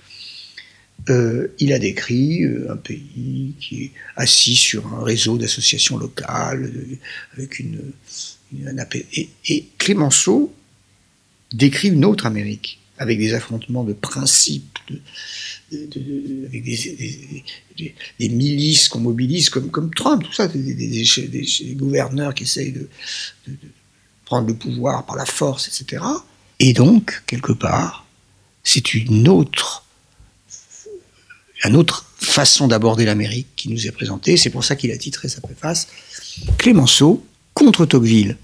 Euh, 1.09 1.55
il 1.61 1.73
a 1.73 1.79
décrit 1.79 2.43
euh, 2.43 2.73
un 2.73 2.76
pays 2.76 3.53
qui 3.61 3.85
est 3.85 3.93
assis 4.17 4.57
sur 4.57 4.93
un 4.93 5.05
réseau 5.05 5.38
d'associations 5.38 5.99
locales, 5.99 6.73
avec 7.35 7.61
une, 7.61 7.93
et, 9.49 9.64
Clémenceau 9.79 10.53
décrit 11.53 11.91
une 11.91 12.05
autre 12.05 12.26
Amérique, 12.26 12.81
avec 12.99 13.19
des 13.21 13.35
affrontements 13.35 13.85
de 13.85 13.93
principes, 13.93 14.79
avec 15.71 16.64
des, 18.19 18.29
milices 18.29 18.88
qu'on 18.88 19.00
mobilise 19.00 19.49
comme, 19.49 19.71
comme 19.71 19.95
Trump, 19.95 20.25
tout 20.25 20.33
ça, 20.33 20.49
des, 20.49 21.75
gouverneurs 21.76 22.35
qui 22.35 22.43
essayent 22.43 22.73
de, 22.73 22.88
prendre 24.25 24.49
le 24.49 24.54
pouvoir 24.54 25.04
par 25.04 25.16
la 25.16 25.26
force, 25.26 25.69
etc. 25.69 26.02
Et 26.61 26.73
donc, 26.73 27.23
quelque 27.26 27.52
part, 27.52 28.07
c'est 28.62 28.95
une 28.95 29.28
autre 29.28 29.85
façon 32.16 32.69
d'aborder 32.69 33.04
l'Amérique 33.04 33.49
qui 33.57 33.69
nous 33.69 33.87
est 33.87 33.93
présentée. 33.93 34.37
C'est 34.37 34.50
pour 34.50 34.64
ça 34.64 34.76
qu'il 34.76 34.90
a 34.90 34.97
titré 34.97 35.28
sa 35.28 35.40
préface 35.40 35.88
Clémenceau, 36.59 37.25
contre 37.52 37.87
Tocqueville. 37.87 38.37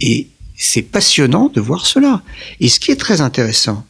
Et 0.00 0.28
c'est 0.56 0.82
passionnant 0.82 1.48
de 1.48 1.60
voir 1.60 1.86
cela. 1.86 2.22
Et 2.60 2.68
ce 2.68 2.78
qui 2.78 2.90
est 2.90 2.96
très 2.96 3.20
intéressant, 3.20 3.84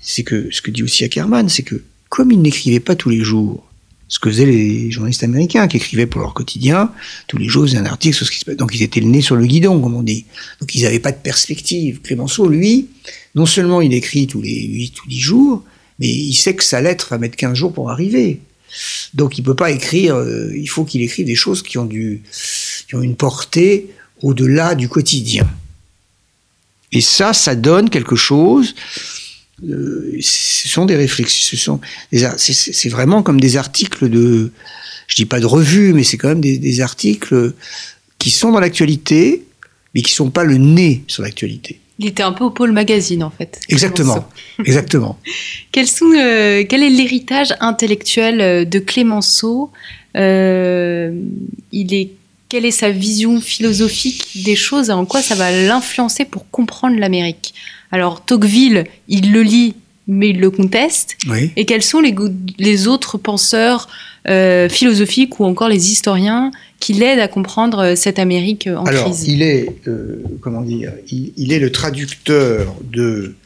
c'est 0.00 0.22
que 0.22 0.48
ce 0.50 0.62
que 0.62 0.70
dit 0.70 0.82
aussi 0.82 1.04
Ackerman, 1.04 1.48
c'est 1.48 1.62
que 1.62 1.82
comme 2.08 2.30
il 2.30 2.40
n'écrivait 2.40 2.80
pas 2.80 2.94
tous 2.94 3.10
les 3.10 3.24
jours, 3.24 3.66
ce 4.08 4.18
que 4.18 4.30
faisaient 4.30 4.46
les 4.46 4.90
journalistes 4.90 5.24
américains 5.24 5.66
qui 5.66 5.78
écrivaient 5.78 6.06
pour 6.06 6.20
leur 6.20 6.34
quotidien, 6.34 6.92
tous 7.26 7.38
les 7.38 7.48
jours, 7.48 7.66
ils 7.66 7.76
un 7.76 7.86
article 7.86 8.14
sur 8.14 8.26
ce 8.26 8.30
qui 8.30 8.38
se 8.38 8.44
passe. 8.44 8.56
Donc 8.56 8.74
ils 8.74 8.82
étaient 8.82 9.00
le 9.00 9.06
nez 9.06 9.22
sur 9.22 9.36
le 9.36 9.46
guidon, 9.46 9.80
comme 9.80 9.94
on 9.94 10.02
dit. 10.02 10.26
Donc 10.60 10.74
ils 10.74 10.82
n'avaient 10.82 11.00
pas 11.00 11.12
de 11.12 11.18
perspective. 11.18 12.00
Clémenceau, 12.02 12.48
lui, 12.48 12.88
non 13.34 13.46
seulement 13.46 13.80
il 13.80 13.94
écrit 13.94 14.26
tous 14.26 14.42
les 14.42 14.62
8 14.66 15.02
ou 15.02 15.08
10 15.08 15.18
jours, 15.20 15.64
mais 15.98 16.08
il 16.08 16.34
sait 16.34 16.54
que 16.54 16.64
sa 16.64 16.80
lettre 16.80 17.08
va 17.10 17.18
mettre 17.18 17.36
15 17.36 17.54
jours 17.56 17.72
pour 17.72 17.90
arriver. 17.90 18.40
Donc 19.14 19.38
il 19.38 19.42
peut 19.42 19.54
pas 19.54 19.70
écrire, 19.70 20.16
euh, 20.16 20.52
il 20.56 20.68
faut 20.68 20.84
qu'il 20.84 21.02
écrive 21.02 21.26
des 21.26 21.36
choses 21.36 21.62
qui 21.62 21.78
ont, 21.78 21.88
qui 21.88 22.94
ont 22.94 23.02
une 23.02 23.16
portée 23.16 23.90
au-delà 24.22 24.74
du 24.74 24.88
quotidien. 24.88 25.48
Et 26.92 27.00
ça, 27.00 27.32
ça 27.32 27.54
donne 27.54 27.90
quelque 27.90 28.16
chose. 28.16 28.74
Euh, 29.62 30.16
ce 30.20 30.68
sont 30.68 30.84
des 30.84 30.96
réflexions, 30.96 31.80
c'est 32.10 32.88
vraiment 32.88 33.22
comme 33.22 33.40
des 33.40 33.56
articles 33.56 34.08
de, 34.08 34.50
je 35.06 35.14
dis 35.14 35.26
pas 35.26 35.38
de 35.38 35.46
revue, 35.46 35.92
mais 35.92 36.02
c'est 36.02 36.16
quand 36.16 36.28
même 36.28 36.40
des, 36.40 36.58
des, 36.58 36.80
articles 36.80 37.52
qui 38.18 38.30
sont 38.30 38.50
dans 38.50 38.58
l'actualité, 38.58 39.44
mais 39.94 40.02
qui 40.02 40.10
sont 40.10 40.30
pas 40.30 40.42
le 40.42 40.56
nez 40.56 41.04
sur 41.06 41.22
l'actualité. 41.22 41.80
Il 41.98 42.06
était 42.06 42.24
un 42.24 42.32
peu 42.32 42.44
au 42.44 42.50
pôle 42.50 42.72
magazine 42.72 43.22
en 43.22 43.30
fait. 43.30 43.60
Exactement, 43.68 44.28
exactement. 44.64 45.18
sont, 45.86 46.12
euh, 46.12 46.64
quel 46.68 46.82
est 46.82 46.90
l'héritage 46.90 47.54
intellectuel 47.60 48.40
euh, 48.40 48.64
de 48.64 48.78
Clémenceau 48.80 49.70
euh, 50.16 51.12
Il 51.70 51.94
est 51.94 52.10
quelle 52.48 52.66
est 52.66 52.72
sa 52.72 52.90
vision 52.90 53.40
philosophique 53.40 54.44
des 54.44 54.54
choses 54.54 54.90
et 54.90 54.92
en 54.92 55.06
quoi 55.06 55.22
ça 55.22 55.34
va 55.34 55.50
l'influencer 55.50 56.24
pour 56.24 56.48
comprendre 56.50 56.98
l'Amérique? 56.98 57.54
Alors 57.94 58.24
Tocqueville, 58.24 58.86
il 59.06 59.30
le 59.30 59.42
lit, 59.42 59.76
mais 60.08 60.30
il 60.30 60.40
le 60.40 60.50
conteste. 60.50 61.16
Et 61.54 61.64
quels 61.64 61.84
sont 61.84 62.00
les, 62.00 62.12
les 62.58 62.88
autres 62.88 63.18
penseurs 63.18 63.88
euh, 64.28 64.68
philosophiques 64.68 65.38
ou 65.38 65.44
encore 65.44 65.68
les 65.68 65.92
historiens 65.92 66.50
qui 66.80 66.92
l'aident 66.94 67.20
à 67.20 67.28
comprendre 67.28 67.78
euh, 67.78 67.94
cette 67.94 68.18
Amérique 68.18 68.66
en 68.66 68.82
Alors, 68.82 69.04
crise? 69.04 69.28
il 69.28 69.42
est, 69.42 69.68
euh, 69.86 70.24
comment 70.40 70.62
dire, 70.62 70.92
il, 71.08 71.32
il, 71.36 71.52
est 71.52 71.60
le 71.60 71.70
traducteur 71.70 72.74
de 72.82 73.36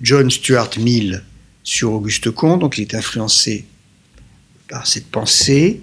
John 0.00 0.28
Stuart 0.32 0.70
Mill 0.80 1.22
sur 1.62 1.92
Auguste 1.92 2.28
Comte, 2.32 2.58
donc 2.58 2.78
il 2.78 2.82
est 2.82 2.96
influencé 2.96 3.66
par 4.68 4.88
cette 4.88 5.06
pensée, 5.06 5.80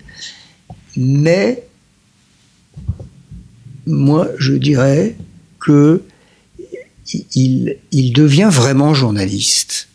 mais 0.98 1.64
moi, 3.86 4.28
je 4.38 4.52
dirais 4.56 5.16
que 5.62 6.02
il, 7.14 8.14
devient 8.14 8.50
vraiment 8.52 8.94
journaliste. 8.94 9.88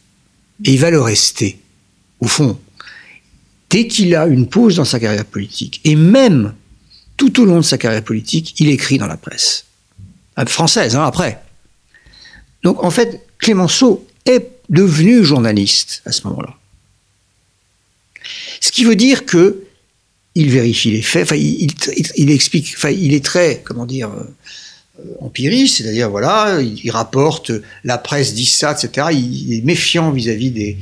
Et 0.64 0.74
il 0.74 0.80
va 0.80 0.90
le 0.90 1.00
rester, 1.00 1.58
au 2.20 2.26
fond. 2.26 2.58
Dès 3.70 3.86
qu'il 3.86 4.14
a 4.14 4.26
une 4.26 4.48
pause 4.48 4.76
dans 4.76 4.84
sa 4.84 5.00
carrière 5.00 5.24
politique, 5.24 5.80
et 5.84 5.96
même 5.96 6.54
tout 7.16 7.40
au 7.40 7.44
long 7.44 7.56
de 7.56 7.62
sa 7.62 7.78
carrière 7.78 8.04
politique, 8.04 8.54
il 8.60 8.68
écrit 8.68 8.98
dans 8.98 9.06
la 9.06 9.16
presse. 9.16 9.64
Euh, 10.38 10.46
française, 10.46 10.96
hein, 10.96 11.04
après. 11.04 11.40
Donc, 12.62 12.82
en 12.82 12.90
fait, 12.90 13.26
Clémenceau 13.38 14.06
est 14.26 14.50
devenu 14.68 15.24
journaliste 15.24 16.02
à 16.06 16.12
ce 16.12 16.26
moment-là. 16.28 16.54
Ce 18.60 18.72
qui 18.72 18.84
veut 18.84 18.96
dire 18.96 19.26
que 19.26 19.64
il 20.34 20.50
vérifie 20.50 20.90
les 20.90 21.02
faits, 21.02 21.30
il, 21.32 22.30
explique, 22.30 22.74
il 22.90 23.14
est 23.14 23.24
très, 23.24 23.62
comment 23.62 23.86
dire, 23.86 24.10
euh, 24.10 24.24
empiriste, 25.20 25.78
c'est-à-dire, 25.78 26.08
voilà, 26.10 26.60
il, 26.60 26.90
rapporte, 26.90 27.52
la 27.82 27.98
presse 27.98 28.34
dit 28.34 28.46
ça, 28.46 28.72
etc. 28.72 29.08
Il, 29.12 29.52
est 29.52 29.64
méfiant 29.64 30.10
vis-à-vis 30.10 30.50
-vis 30.50 30.52
des, 30.52 30.78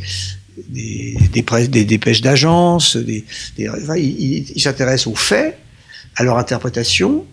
des, 0.69 1.17
des, 1.33 1.69
des 1.69 1.85
dépêches 1.85 2.21
d'agence, 2.21 2.97
des, 2.97 3.25
des, 3.57 3.69
enfin, 3.69 3.97
il, 3.97 4.61
s'intéresse 4.61 5.07
aux 5.07 5.15
faits, 5.15 5.59
à 6.17 6.25
leur 6.25 6.39
interprétation. 6.39 7.25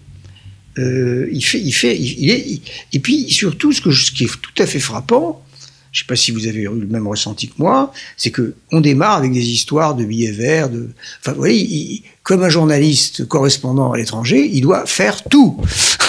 Euh, 0.78 1.28
il 1.32 1.44
fait, 1.44 1.60
il 1.60 1.74
fait, 1.74 1.98
il, 1.98 2.30
est, 2.30 2.62
et 2.94 3.00
puis 3.00 3.30
surtout, 3.30 3.74
ce, 3.74 3.82
que 3.82 3.92
je, 3.92 4.06
ce 4.06 4.12
qui 4.12 4.24
est 4.24 4.42
tout 4.42 4.64
à 4.64 4.66
fait 4.66 4.80
frappant, 4.80 5.44
je 5.92 6.00
ne 6.00 6.04
sais 6.04 6.08
pas 6.08 6.16
si 6.16 6.32
vous 6.32 6.48
avez 6.48 6.62
eu 6.62 6.70
le 6.70 6.88
même 6.88 7.08
ressenti 7.08 7.48
que 7.48 7.56
moi, 7.58 7.92
c'est 8.16 8.32
que 8.32 8.54
on 8.72 8.80
démarre 8.80 9.18
avec 9.18 9.34
des 9.34 9.50
histoires 9.50 9.96
de 9.96 10.06
billets 10.06 10.32
verts, 10.32 10.70
de, 10.70 10.90
enfin, 11.20 11.34
vous 11.34 11.40
voyez, 11.40 11.62
il, 11.62 12.04
comme 12.30 12.44
un 12.44 12.50
journaliste 12.50 13.28
correspondant 13.28 13.92
à 13.92 13.98
l'étranger, 13.98 14.48
il 14.54 14.62
doit 14.62 14.86
faire 14.86 15.24
tout. 15.24 15.60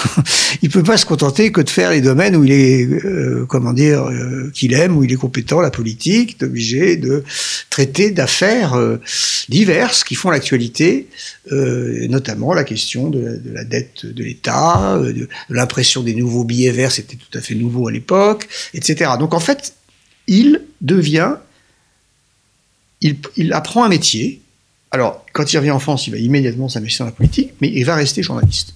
il 0.62 0.68
peut 0.68 0.82
pas 0.82 0.98
se 0.98 1.06
contenter 1.06 1.50
que 1.50 1.62
de 1.62 1.70
faire 1.70 1.92
les 1.92 2.02
domaines 2.02 2.36
où 2.36 2.44
il 2.44 2.52
est, 2.52 2.84
euh, 2.84 3.46
comment 3.48 3.72
dire, 3.72 4.04
euh, 4.04 4.50
qu'il 4.52 4.74
aime, 4.74 4.98
où 4.98 5.02
il 5.02 5.10
est 5.10 5.16
compétent, 5.16 5.62
la 5.62 5.70
politique, 5.70 6.36
obligé 6.42 6.98
de 6.98 7.24
traiter 7.70 8.10
d'affaires 8.10 8.74
euh, 8.74 9.00
diverses 9.48 10.04
qui 10.04 10.14
font 10.14 10.28
l'actualité, 10.28 11.08
notamment 11.50 12.52
la 12.52 12.64
question 12.64 13.08
de 13.08 13.18
la, 13.18 13.36
de 13.38 13.50
la 13.52 13.64
dette 13.64 14.04
de 14.04 14.22
l'État, 14.22 15.00
de, 15.02 15.26
l'impression 15.48 16.02
des 16.02 16.14
nouveaux 16.14 16.44
billets 16.44 16.70
verts, 16.70 16.92
c'était 16.92 17.16
tout 17.16 17.38
à 17.38 17.40
fait 17.40 17.54
nouveau 17.54 17.88
à 17.88 17.92
l'époque, 17.92 18.46
etc. 18.74 19.12
Donc 19.18 19.32
en 19.32 19.40
fait, 19.40 19.72
il 20.26 20.60
devient, 20.82 21.36
il 23.00 23.52
apprend 23.54 23.84
un 23.84 23.88
métier. 23.88 24.39
Alors, 24.92 25.24
quand 25.32 25.52
il 25.52 25.58
revient 25.58 25.70
en 25.70 25.78
France, 25.78 26.06
il 26.06 26.10
va 26.10 26.18
immédiatement 26.18 26.68
s'investir 26.68 27.04
dans 27.04 27.10
la 27.10 27.16
politique, 27.16 27.52
mais 27.60 27.68
il 27.68 27.84
va 27.84 27.94
rester 27.94 28.22
journaliste. 28.22 28.74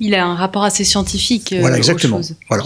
Il 0.00 0.14
a 0.14 0.24
un 0.24 0.34
rapport 0.34 0.64
assez 0.64 0.84
scientifique. 0.84 1.52
Euh, 1.52 1.60
voilà, 1.60 1.76
exactement. 1.76 2.20
Voilà. 2.48 2.64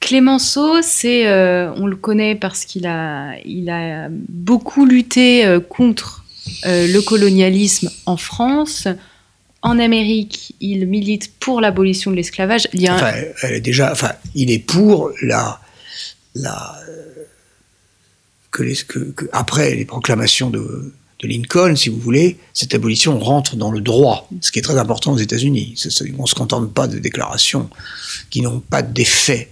Clémenceau, 0.00 0.82
c'est, 0.82 1.28
euh, 1.28 1.72
on 1.76 1.86
le 1.86 1.96
connaît 1.96 2.34
parce 2.34 2.64
qu'il 2.64 2.86
a, 2.86 3.34
il 3.44 3.70
a 3.70 4.08
beaucoup 4.10 4.86
lutté 4.86 5.44
euh, 5.44 5.60
contre 5.60 6.24
le 6.64 7.00
colonialisme 7.00 7.90
en 8.06 8.16
France. 8.16 8.88
En 9.62 9.78
Amérique, 9.78 10.54
il 10.60 10.86
milite 10.86 11.32
pour 11.38 11.60
l'abolition 11.60 12.10
de 12.10 12.16
l'esclavage. 12.16 12.68
Il, 12.72 12.80
y 12.80 12.88
a 12.88 12.94
enfin, 12.94 13.12
elle 13.42 13.54
est 13.54 13.60
déjà, 13.60 13.92
enfin, 13.92 14.12
il 14.34 14.50
est 14.50 14.60
pour 14.60 15.10
la, 15.20 15.60
la 16.34 16.76
que, 18.52 18.62
les, 18.62 18.76
que, 18.76 18.98
que 18.98 19.26
après 19.32 19.74
les 19.74 19.84
proclamations 19.84 20.48
de, 20.48 20.92
de 21.20 21.26
Lincoln, 21.26 21.74
si 21.74 21.88
vous 21.88 21.98
voulez, 21.98 22.36
cette 22.52 22.74
abolition 22.74 23.18
rentre 23.18 23.56
dans 23.56 23.72
le 23.72 23.80
droit, 23.80 24.28
ce 24.40 24.52
qui 24.52 24.60
est 24.60 24.62
très 24.62 24.78
important 24.78 25.12
aux 25.12 25.18
États-Unis. 25.18 25.74
On 26.16 26.22
ne 26.22 26.26
se 26.26 26.34
contente 26.34 26.72
pas 26.72 26.86
de 26.86 26.98
déclarations 26.98 27.68
qui 28.30 28.40
n'ont 28.40 28.60
pas 28.60 28.82
d'effet 28.82 29.50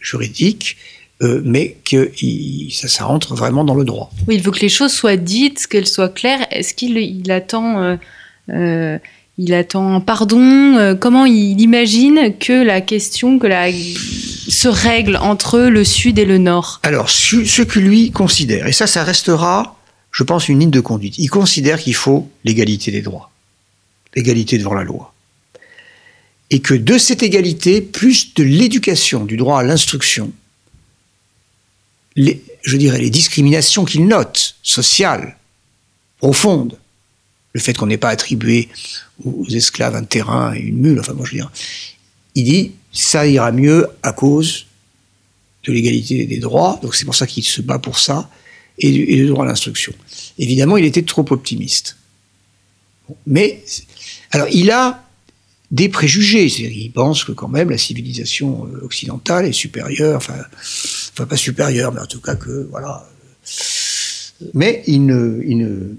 juridique, 0.00 0.76
euh, 1.22 1.40
mais 1.44 1.76
que 1.90 2.12
il, 2.20 2.70
ça, 2.72 2.88
ça, 2.88 3.04
rentre 3.04 3.34
vraiment 3.34 3.64
dans 3.64 3.74
le 3.74 3.84
droit. 3.84 4.10
Oui, 4.28 4.36
il 4.36 4.42
veut 4.42 4.52
que 4.52 4.60
les 4.60 4.68
choses 4.68 4.92
soient 4.92 5.16
dites, 5.16 5.66
qu'elles 5.66 5.88
soient 5.88 6.10
claires. 6.10 6.46
Est-ce 6.50 6.74
qu'il 6.74 6.98
il 6.98 7.30
attend, 7.32 7.82
euh, 7.82 7.96
euh, 8.50 8.98
il 9.38 9.54
attend 9.54 9.94
un 9.94 10.00
pardon 10.00 10.96
Comment 11.00 11.24
il 11.24 11.60
imagine 11.60 12.34
que 12.38 12.52
la 12.52 12.80
question, 12.82 13.38
que 13.38 13.46
la 13.46 13.72
se 13.72 14.68
règle 14.68 15.16
entre 15.16 15.58
le 15.60 15.84
Sud 15.84 16.18
et 16.18 16.24
le 16.24 16.38
Nord? 16.38 16.80
Alors, 16.82 17.08
ce 17.10 17.62
que 17.62 17.78
lui 17.78 18.10
considère, 18.10 18.66
et 18.66 18.72
ça, 18.72 18.86
ça 18.86 19.02
restera 19.02 19.77
je 20.12 20.22
pense, 20.22 20.48
une 20.48 20.60
ligne 20.60 20.70
de 20.70 20.80
conduite. 20.80 21.18
Il 21.18 21.28
considère 21.28 21.78
qu'il 21.78 21.94
faut 21.94 22.30
l'égalité 22.44 22.90
des 22.90 23.02
droits, 23.02 23.30
l'égalité 24.14 24.58
devant 24.58 24.74
la 24.74 24.84
loi. 24.84 25.14
Et 26.50 26.60
que 26.60 26.74
de 26.74 26.96
cette 26.96 27.22
égalité, 27.22 27.80
plus 27.80 28.34
de 28.34 28.42
l'éducation, 28.42 29.24
du 29.24 29.36
droit 29.36 29.60
à 29.60 29.62
l'instruction, 29.62 30.32
je 32.16 32.76
dirais 32.76 32.98
les 32.98 33.10
discriminations 33.10 33.84
qu'il 33.84 34.06
note, 34.06 34.56
sociales, 34.62 35.36
profondes, 36.18 36.78
le 37.52 37.60
fait 37.60 37.74
qu'on 37.74 37.86
n'ait 37.86 37.98
pas 37.98 38.10
attribué 38.10 38.68
aux 39.24 39.46
esclaves 39.48 39.94
un 39.94 40.04
terrain 40.04 40.54
et 40.54 40.60
une 40.60 40.78
mule, 40.78 41.00
enfin 41.00 41.12
moi 41.12 41.24
je 41.26 41.32
veux 41.32 41.38
dire, 41.38 41.50
il 42.34 42.44
dit 42.44 42.72
ça 42.92 43.26
ira 43.26 43.52
mieux 43.52 43.88
à 44.02 44.12
cause 44.12 44.66
de 45.64 45.72
l'égalité 45.72 46.26
des 46.26 46.38
droits, 46.38 46.78
donc 46.82 46.94
c'est 46.94 47.04
pour 47.04 47.14
ça 47.14 47.26
qu'il 47.26 47.44
se 47.44 47.60
bat 47.60 47.78
pour 47.78 47.98
ça, 47.98 48.30
et 48.78 48.90
du, 48.90 49.26
droit 49.26 49.44
à 49.44 49.48
l'instruction. 49.48 49.92
Évidemment, 50.38 50.76
il 50.76 50.84
était 50.84 51.02
trop 51.02 51.24
optimiste. 51.30 51.96
Mais, 53.26 53.64
alors, 54.30 54.48
il 54.52 54.70
a 54.70 55.04
des 55.70 55.88
préjugés. 55.88 56.46
Il 56.46 56.92
pense 56.92 57.24
que 57.24 57.32
quand 57.32 57.48
même 57.48 57.70
la 57.70 57.78
civilisation 57.78 58.68
occidentale 58.82 59.46
est 59.46 59.52
supérieure, 59.52 60.16
enfin, 60.16 60.44
pas 61.26 61.36
supérieure, 61.36 61.92
mais 61.92 62.00
en 62.00 62.06
tout 62.06 62.20
cas 62.20 62.36
que, 62.36 62.68
voilà. 62.70 63.08
Mais 64.54 64.82
il 64.86 65.06
ne, 65.06 65.42
il 65.44 65.58
ne 65.58 65.96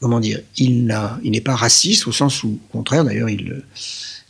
comment 0.00 0.20
dire, 0.20 0.40
il 0.56 0.86
n'est 1.24 1.40
pas 1.40 1.56
raciste 1.56 2.06
au 2.06 2.12
sens 2.12 2.42
où, 2.42 2.58
au 2.68 2.72
contraire, 2.72 3.04
d'ailleurs, 3.04 3.28
il, 3.28 3.62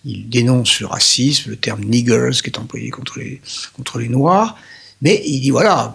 il 0.04 0.28
dénonce 0.28 0.80
le 0.80 0.86
racisme, 0.86 1.50
le 1.50 1.56
terme 1.56 1.84
niggers 1.84 2.40
qui 2.42 2.50
est 2.50 2.58
employé 2.58 2.90
contre 2.90 3.18
les, 3.18 3.40
contre 3.74 3.98
les 3.98 4.08
noirs. 4.08 4.56
Mais 5.00 5.22
il 5.24 5.40
dit 5.40 5.50
voilà, 5.50 5.94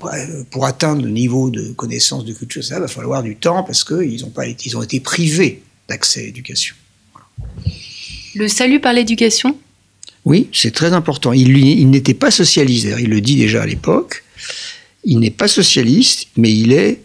pour 0.50 0.66
atteindre 0.66 1.04
le 1.04 1.10
niveau 1.10 1.50
de 1.50 1.74
connaissance 1.74 2.24
de 2.26 2.34
culture, 2.34 2.64
ça 2.64 2.80
va 2.80 2.88
falloir 2.88 3.22
du 3.22 3.36
temps 3.36 3.64
parce 3.64 3.84
qu'ils 3.84 4.24
ont, 4.24 4.30
pas 4.30 4.48
été, 4.48 4.70
ils 4.70 4.78
ont 4.78 4.84
été 4.84 5.00
privés 5.00 5.62
d'accès 5.90 6.22
à 6.22 6.24
l'éducation. 6.24 6.76
Le 8.36 8.48
salut 8.48 8.80
par 8.80 8.94
l'éducation? 8.94 9.58
Oui, 10.26 10.50
c'est 10.54 10.74
très 10.74 10.94
important. 10.94 11.34
Il, 11.34 11.90
n'était 11.90 12.14
pas 12.14 12.32
socialiste, 12.32 12.86
d'ailleurs, 12.86 13.02
il 13.02 13.10
le 13.10 13.20
dit 13.20 13.36
déjà 13.36 13.64
à 13.64 13.66
l'époque. 13.66 14.24
Il 15.04 15.20
n'est 15.20 15.32
pas 15.32 15.50
socialiste, 15.50 16.28
mais 16.38 16.54
il 16.54 16.72
est 16.72 17.02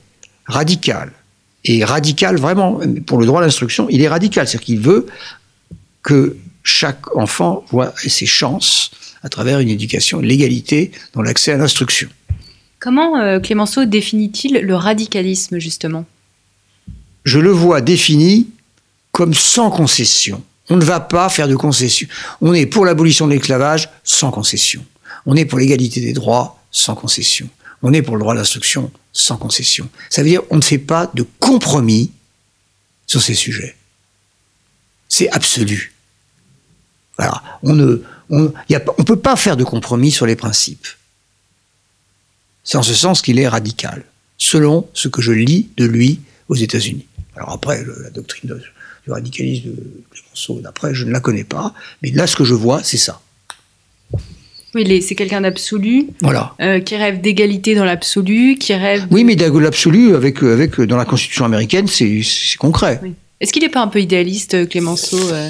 radical. 0.46 1.12
Et 1.64 1.84
radical, 1.84 2.36
vraiment, 2.36 2.80
pour 3.06 3.18
le 3.18 3.26
droit 3.26 3.40
à 3.40 3.44
l'instruction, 3.44 3.88
il 3.90 4.00
est 4.02 4.08
radical. 4.08 4.46
C'est-à-dire 4.46 4.66
qu'il 4.66 4.78
veut 4.78 5.06
que 6.02 6.36
chaque 6.62 7.16
enfant 7.16 7.64
voit 7.70 7.92
ses 7.96 8.26
chances 8.26 8.92
à 9.22 9.28
travers 9.28 9.60
une 9.60 9.68
éducation, 9.68 10.20
l'égalité 10.20 10.92
dans 11.14 11.22
l'accès 11.22 11.52
à 11.52 11.56
l'instruction. 11.56 12.08
Comment 12.78 13.18
euh, 13.18 13.40
Clémenceau 13.40 13.84
définit-il 13.84 14.60
le 14.60 14.74
radicalisme, 14.74 15.58
justement? 15.58 16.06
Je 17.24 17.38
le 17.38 17.50
vois 17.50 17.80
défini 17.80 18.48
comme 19.12 19.34
sans 19.34 19.70
concession. 19.70 20.42
On 20.70 20.76
ne 20.76 20.84
va 20.84 21.00
pas 21.00 21.28
faire 21.28 21.48
de 21.48 21.56
concession. 21.56 22.06
On 22.40 22.54
est 22.54 22.66
pour 22.66 22.84
l'abolition 22.84 23.26
de 23.26 23.32
l'esclavage 23.32 23.88
sans 24.04 24.30
concession. 24.30 24.84
On 25.26 25.34
est 25.34 25.44
pour 25.44 25.58
l'égalité 25.58 26.00
des 26.00 26.12
droits 26.12 26.60
sans 26.70 26.94
concession. 26.94 27.48
On 27.82 27.92
est 27.92 28.02
pour 28.02 28.16
le 28.16 28.20
droit 28.20 28.34
à 28.34 28.36
l'instruction 28.36 28.90
sans 29.12 29.36
concession. 29.36 29.88
Ça 30.10 30.22
veut 30.22 30.28
dire 30.28 30.42
on 30.50 30.56
ne 30.56 30.62
fait 30.62 30.78
pas 30.78 31.10
de 31.14 31.24
compromis 31.38 32.12
sur 33.06 33.20
ces 33.22 33.34
sujets. 33.34 33.76
C'est 35.08 35.30
absolu. 35.30 35.94
Voilà. 37.16 37.42
On 37.62 37.72
ne, 37.72 38.02
on, 38.30 38.52
on 38.98 39.04
peut 39.04 39.18
pas 39.18 39.36
faire 39.36 39.56
de 39.56 39.64
compromis 39.64 40.10
sur 40.10 40.26
les 40.26 40.36
principes. 40.36 40.86
C'est 42.64 42.76
en 42.76 42.82
ce 42.82 42.94
sens 42.94 43.22
qu'il 43.22 43.38
est 43.38 43.48
radical, 43.48 44.04
selon 44.36 44.86
ce 44.92 45.08
que 45.08 45.22
je 45.22 45.32
lis 45.32 45.68
de 45.76 45.84
lui 45.86 46.20
aux 46.48 46.54
États-Unis. 46.56 47.06
Alors 47.36 47.50
après, 47.52 47.82
le- 47.82 47.96
la 48.02 48.10
doctrine 48.10 48.50
de- 48.50 48.60
du 49.04 49.10
radicalisme 49.12 49.70
de 49.70 50.02
Clémenceau, 50.10 50.60
d'après, 50.60 50.94
je 50.94 51.04
ne 51.04 51.10
la 51.12 51.20
connais 51.20 51.44
pas, 51.44 51.72
mais 52.02 52.10
là, 52.10 52.26
ce 52.26 52.36
que 52.36 52.44
je 52.44 52.54
vois, 52.54 52.82
c'est 52.82 52.98
ça. 52.98 53.20
Oui, 54.74 55.02
c'est 55.02 55.14
quelqu'un 55.14 55.40
d'absolu, 55.40 56.08
Voilà. 56.20 56.54
euh, 56.60 56.78
qui 56.80 56.94
rêve 56.96 57.22
d'égalité 57.22 57.74
dans 57.74 57.86
l'absolu, 57.86 58.56
qui 58.58 58.74
rêve... 58.74 59.06
Oui, 59.10 59.24
mais 59.24 59.34
l'absolu, 59.34 60.14
avec, 60.14 60.42
avec, 60.42 60.78
dans 60.82 60.98
la 60.98 61.06
Constitution 61.06 61.46
américaine, 61.46 61.86
c'est 61.88 62.20
concret. 62.58 63.00
Oui. 63.02 63.14
Est-ce 63.40 63.50
qu'il 63.52 63.62
n'est 63.62 63.70
pas 63.70 63.80
un 63.80 63.88
peu 63.88 64.00
idéaliste, 64.00 64.54
euh, 64.54 64.66
Clémenceau 64.66 65.16
euh? 65.30 65.48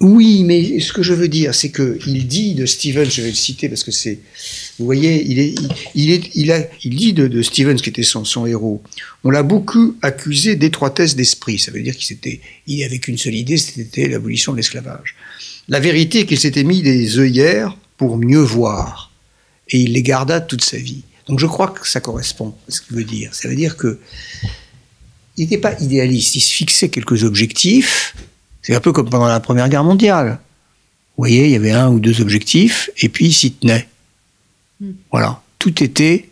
Oui, 0.00 0.44
mais 0.44 0.80
ce 0.80 0.94
que 0.94 1.02
je 1.02 1.12
veux 1.12 1.28
dire, 1.28 1.54
c'est 1.54 1.68
que 1.68 1.98
il 2.06 2.26
dit 2.26 2.54
de 2.54 2.64
Stevens, 2.64 3.10
je 3.10 3.20
vais 3.20 3.28
le 3.28 3.34
citer 3.34 3.68
parce 3.68 3.84
que 3.84 3.90
c'est, 3.90 4.18
vous 4.78 4.86
voyez, 4.86 5.22
il 5.26 5.38
est, 5.38 5.54
il, 5.94 6.10
est, 6.10 6.30
il 6.34 6.50
a, 6.52 6.66
il 6.82 6.96
dit 6.96 7.12
de, 7.12 7.28
de 7.28 7.42
Stevens 7.42 7.76
qui 7.76 7.90
était 7.90 8.02
son, 8.02 8.24
son 8.24 8.46
héros. 8.46 8.82
On 9.24 9.30
l'a 9.30 9.42
beaucoup 9.42 9.96
accusé 10.00 10.56
d'étroitesse 10.56 11.16
d'esprit. 11.16 11.58
Ça 11.58 11.70
veut 11.70 11.82
dire 11.82 11.94
qu'il 11.94 12.06
s'était, 12.06 12.40
il 12.66 12.82
avait 12.82 12.98
qu'une 12.98 13.18
seule 13.18 13.34
idée, 13.34 13.58
c'était 13.58 14.08
l'abolition 14.08 14.52
de 14.52 14.56
l'esclavage. 14.56 15.16
La 15.68 15.80
vérité 15.80 16.20
est 16.20 16.26
qu'il 16.26 16.40
s'était 16.40 16.64
mis 16.64 16.80
des 16.80 17.18
œillères 17.18 17.76
pour 17.98 18.16
mieux 18.16 18.40
voir, 18.40 19.12
et 19.68 19.78
il 19.80 19.92
les 19.92 20.02
garda 20.02 20.40
toute 20.40 20.64
sa 20.64 20.78
vie. 20.78 21.02
Donc 21.28 21.40
je 21.40 21.46
crois 21.46 21.68
que 21.68 21.86
ça 21.86 22.00
correspond 22.00 22.54
à 22.66 22.70
ce 22.70 22.80
qu'il 22.80 22.96
veut 22.96 23.04
dire. 23.04 23.34
Ça 23.34 23.48
veut 23.48 23.54
dire 23.54 23.76
que 23.76 23.98
il 25.36 25.44
n'était 25.44 25.58
pas 25.58 25.78
idéaliste, 25.78 26.36
il 26.36 26.40
se 26.40 26.52
fixait 26.52 26.88
quelques 26.88 27.22
objectifs. 27.22 28.14
C'est 28.62 28.74
un 28.74 28.80
peu 28.80 28.92
comme 28.92 29.08
pendant 29.08 29.26
la 29.26 29.40
Première 29.40 29.68
Guerre 29.68 29.84
mondiale. 29.84 30.38
Vous 31.16 31.24
voyez, 31.24 31.46
il 31.46 31.50
y 31.50 31.56
avait 31.56 31.72
un 31.72 31.88
ou 31.88 32.00
deux 32.00 32.20
objectifs, 32.20 32.90
et 32.98 33.08
puis 33.08 33.26
il 33.26 33.32
s'y 33.32 33.52
tenait. 33.52 33.88
Hmm. 34.80 34.92
Voilà. 35.10 35.42
Tout 35.58 35.82
était 35.82 36.28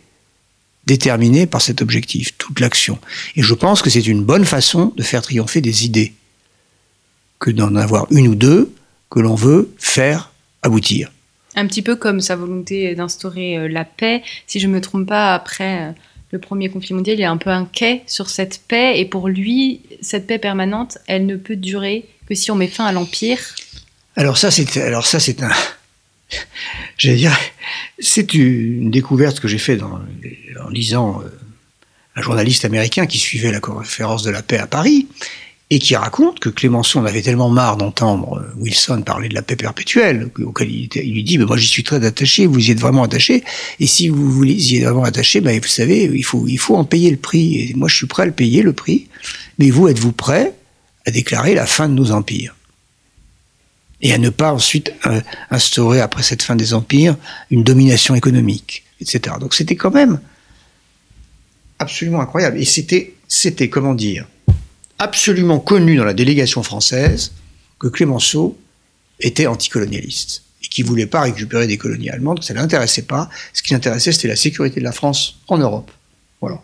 déterminé 0.85 1.45
par 1.45 1.61
cet 1.61 1.81
objectif, 1.81 2.35
toute 2.37 2.59
l'action. 2.59 2.97
Et 3.35 3.43
je 3.43 3.53
pense 3.53 3.83
que 3.83 3.91
c'est 3.91 4.07
une 4.07 4.23
bonne 4.23 4.45
façon 4.45 4.91
de 4.95 5.03
faire 5.03 5.21
triompher 5.21 5.61
des 5.61 5.85
idées, 5.85 6.13
que 7.37 7.51
d'en 7.51 7.75
avoir 7.75 8.07
une 8.11 8.27
ou 8.27 8.35
deux 8.35 8.73
que 9.09 9.19
l'on 9.19 9.35
veut 9.35 9.71
faire 9.77 10.31
aboutir. 10.63 11.11
Un 11.55 11.67
petit 11.67 11.81
peu 11.81 11.95
comme 11.95 12.21
sa 12.21 12.35
volonté 12.35 12.95
d'instaurer 12.95 13.57
euh, 13.57 13.67
la 13.67 13.85
paix. 13.85 14.23
Si 14.47 14.59
je 14.59 14.67
ne 14.67 14.73
me 14.73 14.81
trompe 14.81 15.07
pas, 15.07 15.33
après 15.33 15.89
euh, 15.89 15.91
le 16.31 16.39
premier 16.39 16.69
conflit 16.69 16.93
mondial, 16.93 17.17
il 17.17 17.21
est 17.21 17.25
un 17.25 17.37
peu 17.37 17.49
inquiet 17.49 18.03
sur 18.07 18.29
cette 18.29 18.61
paix. 18.67 18.99
Et 18.99 19.05
pour 19.05 19.27
lui, 19.27 19.81
cette 20.01 20.27
paix 20.27 20.39
permanente, 20.39 20.97
elle 21.07 21.25
ne 21.25 21.35
peut 21.35 21.55
durer 21.55 22.07
que 22.29 22.35
si 22.35 22.51
on 22.51 22.55
met 22.55 22.67
fin 22.67 22.85
à 22.85 22.91
l'Empire. 22.91 23.39
Alors 24.15 24.37
ça, 24.37 24.51
c'est 24.51 24.77
alors 24.77 25.07
ça, 25.07 25.19
c'est 25.19 25.41
un, 25.41 25.51
j'allais 26.97 27.17
dire, 27.17 27.37
c'est 27.97 28.33
une 28.33 28.91
découverte 28.91 29.39
que 29.39 29.47
j'ai 29.47 29.57
faite 29.57 29.81
en 29.81 30.69
lisant 30.69 31.21
euh, 31.21 31.29
un 32.15 32.21
journaliste 32.21 32.65
américain 32.65 33.07
qui 33.07 33.17
suivait 33.17 33.51
la 33.51 33.59
conférence 33.59 34.23
de 34.23 34.29
la 34.29 34.43
paix 34.43 34.59
à 34.59 34.67
Paris 34.67 35.07
et 35.71 35.77
qui 35.77 35.95
raconte 35.95 36.39
que 36.39 36.49
Clémenceau 36.49 36.99
en 36.99 37.05
avait 37.05 37.21
tellement 37.21 37.49
marre 37.49 37.77
d'entendre 37.77 38.39
euh, 38.39 38.59
Wilson 38.59 39.01
parler 39.03 39.29
de 39.29 39.35
la 39.35 39.41
paix 39.41 39.55
perpétuelle 39.55 40.29
auquel 40.43 40.69
il, 40.69 41.13
lui 41.13 41.23
dit 41.23 41.37
mais 41.37 41.45
moi 41.45 41.57
j'y 41.57 41.67
suis 41.67 41.83
très 41.83 42.03
attaché, 42.05 42.45
vous 42.45 42.59
y 42.59 42.71
êtes 42.71 42.79
vraiment 42.79 43.03
attaché 43.03 43.43
et 43.79 43.87
si 43.87 44.09
vous 44.09 44.43
y 44.43 44.77
êtes 44.77 44.83
vraiment 44.83 45.03
attaché, 45.03 45.41
ben, 45.41 45.59
vous 45.59 45.67
savez 45.67 46.03
il 46.03 46.23
faut 46.23 46.45
il 46.47 46.57
faut 46.57 46.75
en 46.75 46.85
payer 46.85 47.09
le 47.09 47.17
prix 47.17 47.59
et 47.59 47.73
moi 47.75 47.87
je 47.87 47.95
suis 47.95 48.07
prêt 48.07 48.23
à 48.23 48.25
le 48.27 48.31
payer 48.31 48.61
le 48.61 48.73
prix, 48.73 49.07
mais 49.57 49.69
vous 49.69 49.87
êtes-vous 49.87 50.11
prêt 50.11 50.53
à 51.09 51.11
déclarer 51.11 51.55
la 51.55 51.65
fin 51.65 51.89
de 51.89 51.93
nos 51.93 52.11
empires 52.11 52.55
et 54.01 54.13
à 54.13 54.17
ne 54.17 54.29
pas 54.29 54.53
ensuite 54.53 54.93
euh, 55.07 55.19
instaurer, 55.51 55.99
après 55.99 56.23
cette 56.23 56.41
fin 56.41 56.55
des 56.55 56.73
empires, 56.73 57.17
une 57.51 57.63
domination 57.63 58.15
économique, 58.15 58.83
etc. 59.01 59.35
Donc 59.39 59.53
c'était 59.53 59.75
quand 59.75 59.91
même 59.91 60.21
absolument 61.79 62.21
incroyable. 62.21 62.59
Et 62.59 62.65
c'était, 62.65 63.15
c'était, 63.27 63.69
comment 63.69 63.95
dire, 63.95 64.25
absolument 64.99 65.59
connu 65.59 65.97
dans 65.97 66.05
la 66.05 66.13
délégation 66.13 66.63
française 66.63 67.33
que 67.79 67.87
Clémenceau 67.87 68.57
était 69.19 69.47
anticolonialiste 69.47 70.43
et 70.63 70.67
qui 70.67 70.83
voulait 70.83 71.07
pas 71.07 71.21
récupérer 71.21 71.67
des 71.67 71.77
colonies 71.77 72.09
allemandes, 72.09 72.43
ça 72.43 72.53
ne 72.53 72.59
l'intéressait 72.59 73.03
pas. 73.03 73.29
Ce 73.53 73.63
qui 73.63 73.73
l'intéressait, 73.73 74.11
c'était 74.11 74.27
la 74.27 74.35
sécurité 74.35 74.79
de 74.79 74.85
la 74.85 74.91
France 74.91 75.39
en 75.47 75.57
Europe. 75.57 75.91
Voilà. 76.39 76.61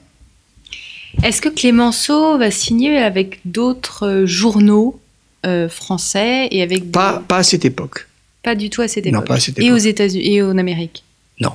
Est-ce 1.24 1.42
que 1.42 1.50
Clémenceau 1.50 2.38
va 2.38 2.52
signer 2.52 2.98
avec 2.98 3.40
d'autres 3.46 4.08
euh, 4.08 4.26
journaux 4.26 5.00
euh, 5.46 5.70
français 5.70 6.48
et 6.52 6.62
avec 6.62 6.86
des- 6.86 6.90
Pas, 6.92 7.20
pas 7.28 7.38
à 7.38 7.44
cette 7.44 7.66
époque. 7.66 8.08
pas 8.44 8.56
du 8.56 8.70
tout 8.70 8.82
à 8.82 8.88
cette 8.88 9.06
Non, 9.06 9.12
époque 9.20 9.28
pas 9.28 9.36
à 9.36 9.40
cette 9.40 9.60
Et 9.60 9.72
aux 9.72 9.78
époque. 9.78 9.86
États-Unis 9.88 10.36
et 10.36 10.42
en 10.42 10.58
Amérique? 10.58 11.04
Non. 11.40 11.52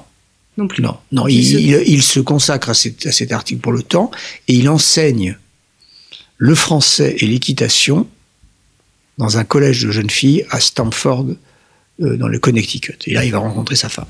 non 0.57 0.66
plus. 0.68 0.83
Non, 0.83 0.96
non, 1.12 1.27
il, 1.29 1.38
il 1.38 1.44
se- 1.46 1.57
il- 1.59 1.83
il 1.94 2.03
se 2.03 2.20
consacre 2.20 2.70
à, 2.70 2.75
cet- 2.75 3.07
à 3.07 3.12
cet 3.12 3.33
article 3.33 3.61
pour 3.61 3.73
le 3.73 3.83
temps 3.83 4.11
et 4.49 4.55
il 4.55 4.68
enseigne 4.68 5.37
le 6.38 6.55
français 6.55 7.16
et 7.18 7.27
l'équitation 7.27 8.09
dans 9.18 9.37
un 9.38 9.44
collège 9.44 9.83
de 9.85 9.90
jeunes 9.90 10.09
filles 10.11 10.46
à 10.51 10.61
Stamford, 10.61 11.27
euh, 12.01 12.16
dans 12.16 12.29
le 12.29 12.38
Connecticut. 12.38 12.96
Et 13.07 13.12
là, 13.14 13.25
il 13.25 13.33
va 13.33 13.38
rencontrer 13.38 13.77
sa 13.77 13.88
femme. 13.90 14.07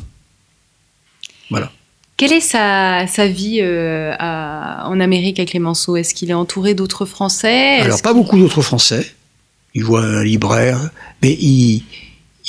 Voilà. 1.51 1.73
Quelle 2.21 2.35
est 2.35 2.41
sa, 2.41 3.07
sa 3.07 3.27
vie 3.29 3.61
euh, 3.63 4.13
à- 4.19 4.87
en 4.91 5.01
Amérique 5.01 5.41
à 5.41 5.47
Clémenceau 5.47 5.97
Est-ce 5.97 6.13
qu'il 6.13 6.29
est 6.29 6.35
entouré 6.35 6.75
d'autres 6.75 7.07
Français? 7.07 7.79
Alors, 7.81 8.03
pas 8.03 8.13
beaucoup 8.13 8.39
d'autres 8.39 8.61
Français. 8.61 9.11
Il 9.73 9.85
voit 9.85 10.03
un 10.05 10.23
libraire, 10.23 10.91
mais 11.23 11.33
il, 11.41 11.83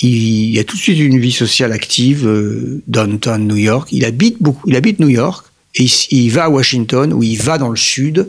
il, 0.02 0.60
a 0.60 0.66
tout 0.66 0.76
de 0.76 0.82
suite 0.82 1.00
une 1.00 1.18
vie 1.18 1.32
sociale 1.32 1.72
active, 1.72 2.28
euh, 2.28 2.82
downtown 2.88 3.48
New 3.48 3.56
York. 3.56 3.88
Il 3.94 4.04
habite 4.04 4.44
beaucoup, 4.44 4.68
il 4.68 4.76
habite 4.76 5.00
New 5.00 5.08
York 5.08 5.46
et 5.76 5.84
il, 5.84 5.92
il 6.10 6.30
va 6.32 6.44
à 6.44 6.50
Washington 6.50 7.14
ou 7.14 7.24
il 7.24 7.38
va 7.38 7.58
dans 7.58 7.70
le 7.70 7.78
sud. 7.78 8.28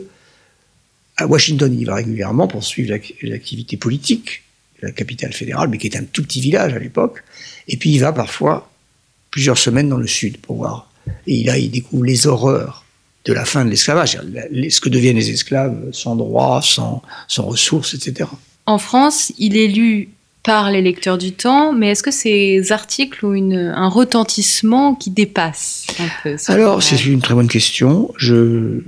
À 1.17 1.27
Washington, 1.27 1.75
il 1.77 1.85
va 1.85 1.95
régulièrement 1.95 2.47
pour 2.47 2.63
suivre 2.63 2.91
l'ac- 2.91 3.15
l'activité 3.21 3.75
politique 3.75 4.43
de 4.81 4.87
la 4.87 4.93
capitale 4.93 5.33
fédérale, 5.33 5.67
mais 5.67 5.77
qui 5.77 5.87
est 5.87 5.97
un 5.97 6.05
tout 6.05 6.23
petit 6.23 6.39
village 6.39 6.73
à 6.73 6.79
l'époque. 6.79 7.21
Et 7.67 7.75
puis 7.75 7.89
il 7.91 7.99
va 7.99 8.13
parfois 8.13 8.71
plusieurs 9.29 9.57
semaines 9.57 9.89
dans 9.89 9.97
le 9.97 10.07
sud 10.07 10.37
pour 10.37 10.55
voir. 10.55 10.89
Et 11.27 11.43
là, 11.43 11.57
il 11.57 11.69
découvre 11.71 12.03
les 12.05 12.27
horreurs 12.27 12.85
de 13.25 13.33
la 13.33 13.45
fin 13.45 13.63
de 13.65 13.69
l'esclavage, 13.69 14.19
la- 14.33 14.47
les- 14.51 14.69
ce 14.69 14.81
que 14.81 14.89
deviennent 14.89 15.15
les 15.17 15.29
esclaves 15.29 15.77
sans 15.91 16.15
droits, 16.15 16.61
sans, 16.61 17.01
sans 17.27 17.43
ressources, 17.43 17.93
etc. 17.93 18.29
En 18.65 18.77
France, 18.77 19.31
il 19.37 19.55
est 19.57 19.67
lu 19.67 20.09
par 20.43 20.71
les 20.71 20.81
lecteurs 20.81 21.17
du 21.17 21.31
temps, 21.31 21.71
mais 21.71 21.91
est-ce 21.91 22.03
que 22.03 22.11
ces 22.11 22.73
articles 22.73 23.25
ont 23.25 23.33
une, 23.33 23.55
un 23.75 23.87
retentissement 23.87 24.93
qui 24.93 25.09
dépasse 25.09 25.85
un 25.99 26.09
peu 26.21 26.37
ce 26.37 26.51
Alors, 26.51 26.83
c'est 26.83 27.03
une 27.05 27.21
très 27.21 27.33
bonne 27.33 27.47
question. 27.47 28.13
Je, 28.17 28.81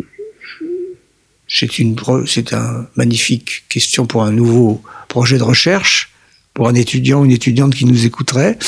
c'est 1.47 1.79
une, 1.79 1.95
pro- 1.95 2.25
c'est 2.25 2.53
un 2.53 2.87
magnifique 2.95 3.63
question 3.69 4.05
pour 4.05 4.23
un 4.23 4.31
nouveau 4.31 4.81
projet 5.07 5.37
de 5.37 5.43
recherche, 5.43 6.11
pour 6.55 6.69
un 6.69 6.73
étudiant 6.73 7.21
ou 7.21 7.25
une 7.25 7.31
étudiante 7.31 7.75
qui 7.75 7.85
nous 7.85 8.05
écouterait. 8.05 8.57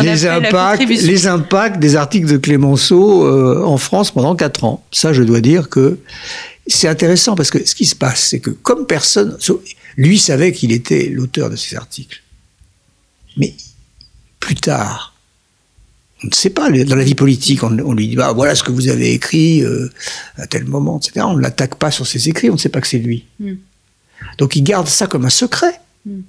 Les 0.00 0.26
impacts, 0.26 0.88
les 0.88 1.26
impacts 1.26 1.78
des 1.78 1.96
articles 1.96 2.26
de 2.26 2.38
Clémenceau 2.38 3.26
euh, 3.26 3.62
en 3.62 3.76
France 3.76 4.10
pendant 4.10 4.34
quatre 4.34 4.64
ans. 4.64 4.82
Ça, 4.90 5.12
je 5.12 5.22
dois 5.22 5.40
dire 5.40 5.68
que 5.68 5.98
c'est 6.66 6.88
intéressant 6.88 7.34
parce 7.34 7.50
que 7.50 7.66
ce 7.66 7.74
qui 7.74 7.84
se 7.84 7.94
passe, 7.94 8.28
c'est 8.28 8.40
que 8.40 8.50
comme 8.50 8.86
personne, 8.86 9.36
lui 9.96 10.18
savait 10.18 10.52
qu'il 10.52 10.72
était 10.72 11.08
l'auteur 11.08 11.50
de 11.50 11.56
ces 11.56 11.76
articles, 11.76 12.22
mais 13.36 13.54
plus 14.40 14.54
tard, 14.54 15.14
on 16.24 16.28
ne 16.28 16.34
sait 16.34 16.50
pas. 16.50 16.70
Dans 16.70 16.96
la 16.96 17.04
vie 17.04 17.14
politique, 17.14 17.62
on, 17.62 17.78
on 17.80 17.92
lui 17.92 18.08
dit 18.08 18.16
bah, 18.16 18.32
voilà 18.32 18.54
ce 18.54 18.62
que 18.62 18.72
vous 18.72 18.88
avez 18.88 19.12
écrit 19.12 19.62
euh, 19.62 19.90
à 20.36 20.46
tel 20.46 20.64
moment, 20.64 20.98
etc. 20.98 21.26
On 21.28 21.36
ne 21.36 21.42
l'attaque 21.42 21.74
pas 21.74 21.90
sur 21.90 22.06
ses 22.06 22.28
écrits, 22.28 22.48
on 22.48 22.54
ne 22.54 22.58
sait 22.58 22.70
pas 22.70 22.80
que 22.80 22.88
c'est 22.88 22.98
lui. 22.98 23.26
Hmm. 23.40 23.56
Donc 24.38 24.56
il 24.56 24.62
garde 24.62 24.88
ça 24.88 25.06
comme 25.06 25.26
un 25.26 25.30
secret. 25.30 25.80
Hmm. 26.06 26.20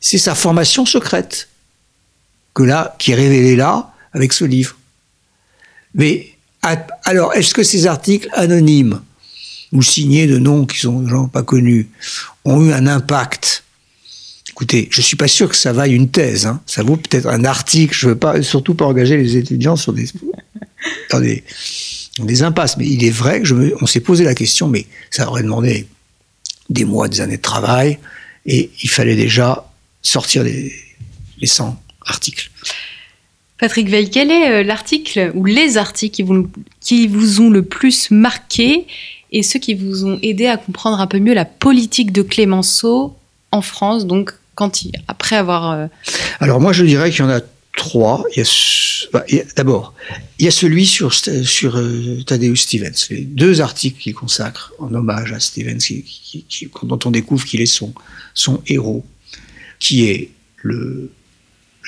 c'est 0.00 0.18
sa 0.18 0.34
formation 0.34 0.84
secrète 0.84 1.48
qui 2.98 3.12
est 3.12 3.14
révélée 3.14 3.56
là 3.56 3.92
avec 4.12 4.32
ce 4.32 4.44
livre. 4.44 4.76
Mais 5.94 6.34
alors, 7.04 7.34
est-ce 7.34 7.54
que 7.54 7.62
ces 7.62 7.86
articles 7.86 8.28
anonymes 8.32 9.00
ou 9.72 9.82
signés 9.82 10.26
de 10.26 10.38
noms 10.38 10.66
qui 10.66 10.78
sont 10.78 11.28
pas 11.28 11.42
connus 11.42 11.88
ont 12.44 12.64
eu 12.64 12.72
un 12.72 12.86
impact? 12.86 13.64
Écoutez, 14.48 14.88
je 14.90 15.00
suis 15.00 15.16
pas 15.16 15.28
sûr 15.28 15.48
que 15.48 15.56
ça 15.56 15.72
vaille 15.72 15.94
une 15.94 16.10
thèse. 16.10 16.46
Hein. 16.46 16.60
Ça 16.66 16.82
vaut 16.82 16.96
peut-être 16.96 17.26
un 17.26 17.44
article. 17.44 17.94
Je 17.94 18.08
veux 18.08 18.16
pas, 18.16 18.40
surtout 18.42 18.74
pas 18.74 18.84
engager 18.84 19.16
les 19.16 19.36
étudiants 19.36 19.76
sur 19.76 19.92
des, 19.92 20.06
dans 21.10 21.20
des, 21.20 22.42
impasses. 22.42 22.76
Mais 22.76 22.86
il 22.86 23.04
est 23.04 23.10
vrai 23.10 23.42
que 23.42 23.74
on 23.82 23.86
s'est 23.86 24.00
posé 24.00 24.24
la 24.24 24.34
question, 24.34 24.68
mais 24.68 24.86
ça 25.10 25.28
aurait 25.28 25.42
demandé 25.42 25.88
des 26.70 26.84
mois, 26.84 27.08
des 27.08 27.20
années 27.20 27.36
de 27.36 27.42
travail, 27.42 27.98
et 28.46 28.70
il 28.82 28.90
fallait 28.90 29.16
déjà 29.16 29.70
sortir 30.02 30.42
les, 30.42 30.72
les 31.38 31.46
100 31.46 31.80
articles. 32.06 32.50
Patrick 33.58 33.88
Veil, 33.88 34.10
quel 34.10 34.30
est 34.30 34.50
euh, 34.50 34.62
l'article 34.62 35.30
ou 35.34 35.44
les 35.44 35.78
articles 35.78 36.16
qui 36.16 36.22
vous, 36.22 36.50
qui 36.80 37.06
vous 37.06 37.40
ont 37.40 37.50
le 37.50 37.62
plus 37.62 38.10
marqué 38.10 38.86
et 39.32 39.42
ceux 39.42 39.58
qui 39.58 39.74
vous 39.74 40.04
ont 40.04 40.18
aidé 40.22 40.46
à 40.46 40.56
comprendre 40.56 41.00
un 41.00 41.06
peu 41.06 41.18
mieux 41.18 41.34
la 41.34 41.44
politique 41.44 42.12
de 42.12 42.22
Clémenceau 42.22 43.16
en 43.52 43.62
France, 43.62 44.06
donc 44.06 44.32
quand 44.54 44.82
il, 44.82 44.92
après 45.08 45.36
avoir... 45.36 45.70
Euh, 45.70 45.86
Alors 46.40 46.60
moi 46.60 46.72
je 46.72 46.84
dirais 46.84 47.10
qu'il 47.10 47.20
y 47.20 47.22
en 47.22 47.30
a 47.30 47.40
trois. 47.76 48.24
D'abord, 49.56 49.94
il 50.38 50.44
y 50.44 50.48
a 50.48 50.50
celui 50.50 50.86
sur, 50.86 51.14
sur 51.14 51.76
euh, 51.76 52.22
Stevens, 52.54 53.06
les 53.10 53.20
deux 53.22 53.60
articles 53.60 54.00
qu'il 54.00 54.14
consacre 54.14 54.72
en 54.78 54.92
hommage 54.94 55.32
à 55.32 55.40
Stevens, 55.40 55.78
dont 56.82 56.98
on 57.04 57.10
découvre 57.10 57.44
qu'il 57.44 57.60
est 57.60 57.66
son, 57.66 57.94
son 58.34 58.62
héros, 58.66 59.04
qui 59.78 60.06
est 60.06 60.30
le, 60.62 61.10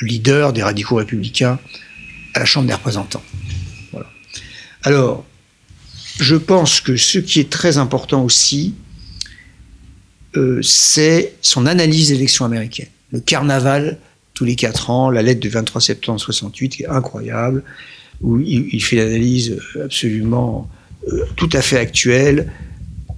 leader 0.03 0.53
des 0.53 0.62
radicaux 0.62 0.96
républicains 0.96 1.59
à 2.35 2.40
la 2.40 2.44
Chambre 2.44 2.66
des 2.66 2.75
représentants. 2.75 3.22
Alors, 4.83 5.27
je 6.20 6.37
pense 6.37 6.81
que 6.81 6.96
ce 6.96 7.18
qui 7.18 7.40
est 7.40 7.51
très 7.51 7.79
important 7.79 8.22
aussi, 8.22 8.75
euh, 10.37 10.61
c'est 10.62 11.35
son 11.40 11.66
analyse 11.66 12.09
des 12.09 12.14
élections 12.14 12.44
américaines. 12.44 12.88
Le 13.11 13.20
carnaval, 13.20 13.99
tous 14.37 14.44
les 14.44 14.55
quatre 14.55 14.90
ans, 14.90 15.11
la 15.11 15.22
lettre 15.22 15.40
du 15.40 15.49
23 15.49 15.81
septembre 15.81 16.20
68 16.20 16.83
est 16.83 16.87
incroyable, 16.87 17.64
où 18.20 18.38
il, 18.38 18.83
fait 18.83 18.96
l'analyse 18.96 19.59
absolument 19.83 20.70
euh, 21.09 21.25
tout 21.37 21.49
à 21.53 21.62
fait 21.62 21.79
actuelle 21.79 22.53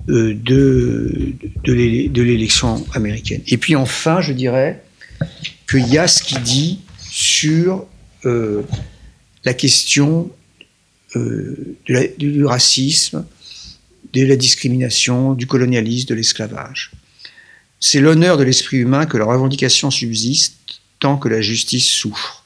euh, 0.08 0.34
de, 0.34 1.34
de 1.64 2.22
l'élection 2.22 2.86
américaine. 2.94 3.42
Et 3.48 3.58
puis 3.58 3.76
enfin, 3.76 4.20
je 4.20 4.32
dirais, 4.32 4.82
qu'il 5.68 5.88
y 5.88 5.98
a 5.98 6.06
ce 6.06 6.38
dit 6.38 6.80
sur 7.10 7.84
euh, 8.24 8.62
la 9.44 9.54
question 9.54 10.30
euh, 11.16 11.76
du 12.18 12.44
racisme, 12.44 13.26
de 14.12 14.24
la 14.24 14.36
discrimination, 14.36 15.34
du 15.34 15.46
colonialisme, 15.46 16.08
de 16.08 16.14
l'esclavage. 16.14 16.92
C'est 17.80 18.00
l'honneur 18.00 18.36
de 18.36 18.44
l'esprit 18.44 18.78
humain 18.78 19.06
que 19.06 19.16
la 19.16 19.24
revendication 19.24 19.90
subsiste 19.90 20.57
tant 21.00 21.16
que 21.16 21.28
la 21.28 21.40
justice 21.40 21.86
souffre. 21.86 22.44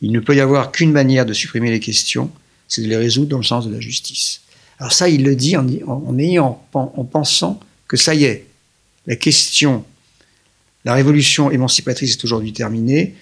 Il 0.00 0.12
ne 0.12 0.20
peut 0.20 0.34
y 0.34 0.40
avoir 0.40 0.72
qu'une 0.72 0.92
manière 0.92 1.26
de 1.26 1.32
supprimer 1.32 1.70
les 1.70 1.80
questions, 1.80 2.30
c'est 2.68 2.82
de 2.82 2.88
les 2.88 2.96
résoudre 2.96 3.28
dans 3.28 3.38
le 3.38 3.44
sens 3.44 3.66
de 3.66 3.72
la 3.72 3.80
justice. 3.80 4.42
Alors 4.78 4.92
ça, 4.92 5.08
il 5.08 5.24
le 5.24 5.36
dit 5.36 5.56
en, 5.56 6.18
ayant, 6.18 6.64
en 6.72 7.04
pensant 7.04 7.60
que 7.86 7.96
ça 7.96 8.14
y 8.14 8.24
est, 8.24 8.46
la 9.06 9.16
question 9.16 9.84
la 10.84 10.94
révolution 10.94 11.50
émancipatrice 11.50 12.12
est 12.12 12.24
aujourd'hui 12.24 12.52
terminée 12.52 13.14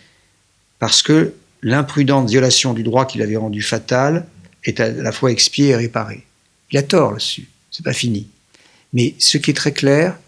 parce 0.79 1.03
que 1.03 1.35
l'imprudente 1.63 2.29
violation 2.29 2.73
du 2.73 2.83
droit 2.83 3.07
qu'il 3.07 3.23
avait 3.23 3.37
rendu 3.37 3.61
fatal 3.61 4.27
est 4.65 4.81
à 4.81 4.89
la 4.89 5.13
fois 5.13 5.31
expiée 5.31 5.69
et 5.69 5.77
réparée. 5.77 6.25
Il 6.71 6.79
a 6.79 6.83
tort 6.83 7.13
là-dessus, 7.13 7.49
c'est 7.71 7.85
pas 7.85 7.93
fini. 7.93 8.29
Mais 8.93 9.15
ce 9.19 9.37
qui 9.37 9.51
est 9.51 9.55
très 9.55 9.73
clair, 9.73 10.19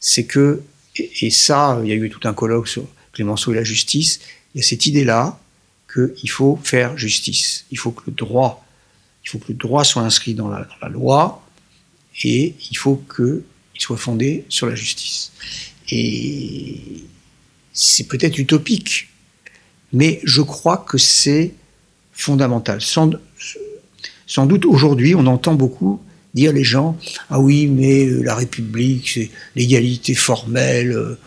c'est 0.00 0.24
que, 0.24 0.62
et, 0.96 1.30
ça, 1.30 1.78
il 1.82 1.88
y 1.90 1.92
a 1.92 1.94
eu 1.94 2.08
tout 2.08 2.26
un 2.26 2.32
colloque 2.32 2.68
sur 2.68 2.84
Clémenceau 3.18 3.52
et 3.52 3.56
la 3.56 3.64
justice, 3.64 4.20
il 4.54 4.58
y 4.58 4.64
a 4.64 4.64
cette 4.64 4.86
idée-là 4.86 5.40
qu'il 5.92 6.30
faut 6.30 6.56
faire 6.62 6.96
justice. 6.96 7.64
Il 7.72 7.78
faut 7.78 7.90
que 7.90 8.02
le 8.06 8.12
droit, 8.12 8.64
il 9.24 9.28
faut 9.28 9.38
que 9.38 9.48
le 9.48 9.54
droit 9.54 9.82
soit 9.82 10.02
inscrit 10.02 10.34
dans 10.34 10.48
la, 10.48 10.68
loi 10.88 11.44
et 12.22 12.54
il 12.70 12.76
faut 12.76 13.02
qu'il 13.12 13.42
soit 13.80 13.96
fondé 13.96 14.44
sur 14.48 14.68
la 14.68 14.76
justice. 14.76 15.32
Et 15.90 16.78
c'est 17.72 18.06
peut-être 18.06 18.38
utopique, 18.38 19.08
mais 19.92 20.20
je 20.22 20.42
crois 20.42 20.76
que 20.76 20.96
c'est 20.96 21.54
fondamental. 22.12 22.80
Sans, 22.80 23.10
sans 24.28 24.46
doute 24.46 24.64
aujourd'hui, 24.64 25.16
on 25.16 25.26
entend 25.26 25.54
beaucoup 25.54 26.00
dire 26.34 26.52
les 26.52 26.62
gens 26.62 26.96
ah 27.30 27.40
oui 27.40 27.66
mais 27.66 28.06
euh, 28.06 28.22
la 28.22 28.34
République 28.34 29.08
c'est 29.08 29.30
l'égalité 29.56 30.14
formelle 30.14 30.92
euh, 30.92 31.18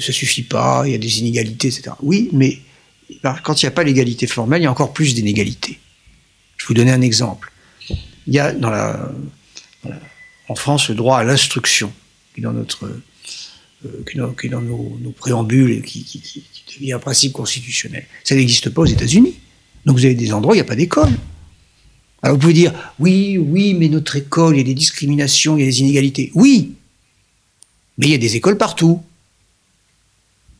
ça 0.00 0.12
suffit 0.12 0.42
pas 0.42 0.84
il 0.86 0.92
y 0.92 0.94
a 0.94 0.98
des 0.98 1.18
inégalités 1.20 1.68
etc 1.68 1.90
oui 2.02 2.28
mais 2.32 2.58
quand 3.42 3.62
il 3.62 3.66
n'y 3.66 3.68
a 3.68 3.72
pas 3.72 3.84
l'égalité 3.84 4.26
formelle 4.26 4.62
il 4.62 4.64
y 4.64 4.68
a 4.68 4.70
encore 4.70 4.92
plus 4.92 5.14
d'inégalités 5.14 5.78
je 6.56 6.64
vais 6.64 6.68
vous 6.68 6.74
donner 6.74 6.92
un 6.92 7.02
exemple 7.02 7.52
il 8.26 8.34
y 8.34 8.38
a 8.38 8.52
dans 8.52 8.70
la, 8.70 9.12
en 10.48 10.54
France 10.54 10.88
le 10.88 10.94
droit 10.94 11.18
à 11.18 11.24
l'instruction 11.24 11.92
dans 12.38 12.52
notre 12.52 12.90
euh, 13.86 14.04
qui 14.10 14.46
est 14.46 14.50
dans, 14.50 14.60
nos, 14.60 15.14
préambules 15.16 15.72
et 15.72 15.82
qui, 15.82 16.42
devient 16.78 16.94
un 16.94 16.98
principe 16.98 17.32
constitutionnel. 17.32 18.04
Ça 18.24 18.34
n'existe 18.34 18.70
pas 18.70 18.82
aux 18.82 18.86
États-Unis. 18.86 19.34
Donc 19.86 19.96
vous 19.96 20.04
avez 20.04 20.14
des 20.14 20.32
endroits 20.32 20.52
où 20.52 20.54
il 20.54 20.58
n'y 20.58 20.62
a 20.62 20.64
pas 20.64 20.74
d'école. 20.74 21.12
Alors 22.22 22.36
vous 22.36 22.40
pouvez 22.40 22.54
dire, 22.54 22.72
oui, 22.98 23.38
oui, 23.38 23.74
mais 23.74 23.88
notre 23.88 24.16
école, 24.16 24.56
il 24.56 24.58
y 24.58 24.60
a 24.62 24.64
des 24.64 24.74
discriminations, 24.74 25.56
il 25.56 25.60
y 25.60 25.62
a 25.62 25.66
des 25.66 25.80
inégalités. 25.80 26.32
Oui, 26.34 26.74
mais 27.98 28.06
il 28.06 28.12
y 28.12 28.14
a 28.14 28.18
des 28.18 28.36
écoles 28.36 28.58
partout. 28.58 29.02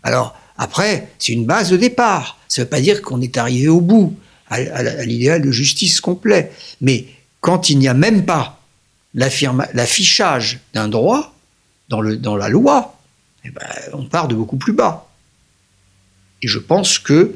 Alors, 0.04 0.36
après, 0.56 1.08
c'est 1.18 1.32
une 1.32 1.46
base 1.46 1.70
de 1.70 1.76
départ. 1.76 2.38
Ça 2.46 2.62
ne 2.62 2.64
veut 2.64 2.70
pas 2.70 2.80
dire 2.80 3.02
qu'on 3.02 3.20
est 3.20 3.36
arrivé 3.36 3.68
au 3.68 3.80
bout, 3.80 4.16
à, 4.48 5.04
l'idéal 5.04 5.42
de 5.42 5.50
justice 5.50 6.00
complet. 6.00 6.52
Mais 6.80 7.06
quand 7.40 7.70
il 7.70 7.78
n'y 7.78 7.88
a 7.88 7.94
même 7.94 8.24
pas 8.24 8.60
l'affichage 9.14 10.60
d'un 10.72 10.88
droit 10.88 11.34
dans, 11.88 12.00
la 12.00 12.48
loi, 12.48 13.00
eh 13.44 13.50
ben, 13.50 13.66
on 13.92 14.04
part 14.06 14.28
de 14.28 14.34
beaucoup 14.34 14.56
plus 14.56 14.72
bas. 14.72 15.08
Et 16.42 16.48
je 16.48 16.58
pense 16.58 16.98
que, 16.98 17.34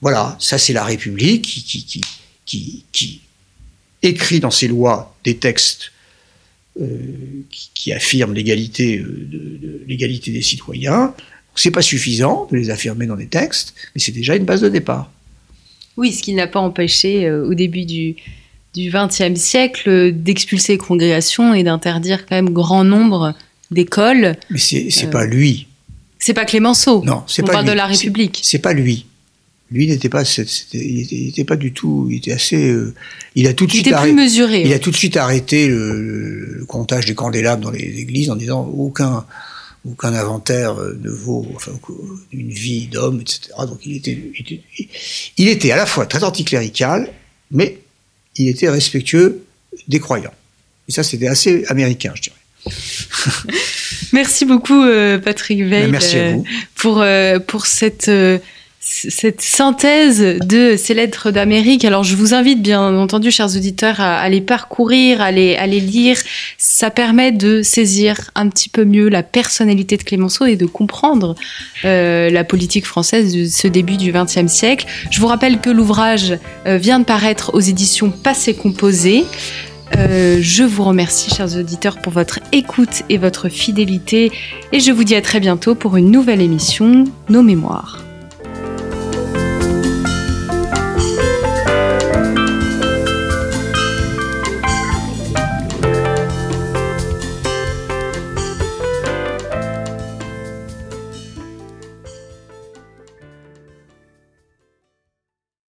voilà, 0.00 0.36
ça 0.38 0.58
c'est 0.58 0.72
la 0.72 0.84
République 0.84 1.42
qui, 2.44 3.20
écrit 4.02 4.40
dans 4.40 4.50
ses 4.50 4.68
lois 4.68 5.16
des 5.24 5.38
textes 5.38 5.92
euh, 6.80 6.86
qui, 7.72 7.92
affirment 7.92 8.34
l'égalité 8.34 8.98
euh, 8.98 9.84
l'égalité 9.86 10.30
des 10.30 10.42
citoyens. 10.42 11.14
C'est 11.54 11.70
pas 11.70 11.82
suffisant 11.82 12.48
de 12.50 12.56
les 12.56 12.70
affirmer 12.70 13.06
dans 13.06 13.16
des 13.16 13.26
textes, 13.26 13.74
mais 13.94 14.00
c'est 14.00 14.12
déjà 14.12 14.36
une 14.36 14.44
base 14.44 14.60
de 14.60 14.68
départ. 14.68 15.10
Oui, 15.96 16.12
ce 16.12 16.22
qui 16.22 16.34
n'a 16.34 16.46
pas 16.46 16.60
empêché 16.60 17.26
euh, 17.26 17.46
au 17.46 17.54
début 17.54 17.84
du 17.84 18.16
XXe 18.76 19.40
siècle 19.40 20.12
d'expulser 20.12 20.72
les 20.72 20.78
congrégations 20.78 21.54
et 21.54 21.62
d'interdire 21.62 22.26
quand 22.26 22.34
même 22.34 22.50
grand 22.50 22.84
nombre 22.84 23.34
d'école. 23.70 24.36
Mais 24.50 24.58
c'est 24.58 24.88
n'est 25.02 25.10
pas 25.10 25.26
lui. 25.26 25.68
C'est 26.18 26.34
pas 26.34 26.44
Clémenceau. 26.44 27.04
Non, 27.04 27.22
c'est 27.26 27.42
pas. 27.42 27.52
Parle 27.52 27.66
de 27.66 27.72
la 27.72 27.86
République. 27.86 28.40
C'est 28.42 28.58
pas 28.58 28.72
lui. 28.72 29.06
Lui 29.70 29.86
n'était 29.86 30.08
pas, 30.08 30.22
il 30.72 31.26
n'était 31.26 31.44
pas 31.44 31.56
du 31.56 31.72
tout. 31.72 32.08
Il 32.10 32.16
était 32.16 32.32
assez. 32.32 32.70
Euh, 32.70 32.94
il 33.34 33.46
a 33.46 33.54
tout 33.54 33.66
de 33.66 33.72
il 33.72 33.76
suite. 33.76 33.88
Était 33.88 34.00
plus 34.00 34.12
mesuré. 34.12 34.62
Il 34.64 34.72
a 34.72 34.78
tout 34.78 34.90
de 34.90 34.96
suite 34.96 35.16
arrêté 35.16 35.68
le, 35.68 36.64
comptage 36.68 37.06
des 37.06 37.14
candélabres 37.14 37.62
dans 37.62 37.70
les 37.70 37.98
églises 37.98 38.30
en 38.30 38.36
disant 38.36 38.64
aucun 38.66 39.24
aucun 39.84 40.14
inventaire 40.14 40.76
ne 40.76 41.10
vaut 41.10 41.46
enfin, 41.54 41.72
une 42.32 42.50
vie 42.50 42.86
d'homme, 42.86 43.20
etc. 43.20 43.50
Donc 43.60 43.80
il 43.84 43.96
était, 43.96 44.18
il 45.36 45.48
était 45.48 45.72
à 45.72 45.76
la 45.76 45.86
fois 45.86 46.06
très 46.06 46.24
anticlérical, 46.24 47.10
mais 47.50 47.78
il 48.36 48.48
était 48.48 48.68
respectueux 48.68 49.44
des 49.88 50.00
croyants. 50.00 50.34
Et 50.88 50.92
ça, 50.92 51.02
c'était 51.02 51.28
assez 51.28 51.64
américain, 51.66 52.12
je 52.14 52.22
dirais. 52.22 52.36
Merci 54.12 54.44
beaucoup, 54.44 54.82
euh, 54.82 55.18
Patrick 55.18 55.62
Veil, 55.62 55.90
Merci 55.90 56.16
à 56.16 56.32
vous. 56.32 56.44
pour, 56.76 57.00
euh, 57.00 57.38
pour 57.38 57.66
cette, 57.66 58.08
euh, 58.08 58.38
cette 58.86 59.40
synthèse 59.40 60.20
de 60.20 60.76
ces 60.76 60.92
lettres 60.92 61.30
d'Amérique. 61.30 61.86
Alors, 61.86 62.04
je 62.04 62.14
vous 62.16 62.34
invite, 62.34 62.60
bien 62.60 62.94
entendu, 62.96 63.30
chers 63.30 63.56
auditeurs, 63.56 63.98
à, 63.98 64.28
les 64.28 64.42
parcourir, 64.42 65.22
à 65.22 65.30
les, 65.30 65.56
lire. 65.80 66.18
Ça 66.58 66.90
permet 66.90 67.32
de 67.32 67.62
saisir 67.62 68.30
un 68.34 68.48
petit 68.48 68.68
peu 68.68 68.84
mieux 68.84 69.08
la 69.08 69.22
personnalité 69.22 69.96
de 69.96 70.02
Clémenceau 70.02 70.44
et 70.44 70.56
de 70.56 70.66
comprendre 70.66 71.34
la 71.82 72.44
politique 72.44 72.84
française 72.84 73.34
de 73.34 73.46
ce 73.46 73.68
début 73.68 73.96
du 73.96 74.12
XXe 74.12 74.52
siècle. 74.52 74.86
Je 75.10 75.18
vous 75.18 75.28
rappelle 75.28 75.60
que 75.60 75.70
l'ouvrage 75.70 76.38
vient 76.66 77.00
de 77.00 77.04
paraître 77.04 77.54
aux 77.54 77.60
éditions 77.60 78.10
Passé 78.10 78.54
Composé. 78.54 79.24
Euh, 79.96 80.38
je 80.40 80.64
vous 80.64 80.84
remercie, 80.84 81.30
chers 81.34 81.56
auditeurs, 81.56 82.00
pour 82.00 82.12
votre 82.12 82.40
écoute 82.52 83.02
et 83.08 83.18
votre 83.18 83.48
fidélité. 83.48 84.32
Et 84.72 84.80
je 84.80 84.92
vous 84.92 85.04
dis 85.04 85.14
à 85.14 85.22
très 85.22 85.40
bientôt 85.40 85.74
pour 85.74 85.96
une 85.96 86.10
nouvelle 86.10 86.40
émission, 86.40 87.04
Nos 87.28 87.42
Mémoires. 87.42 88.03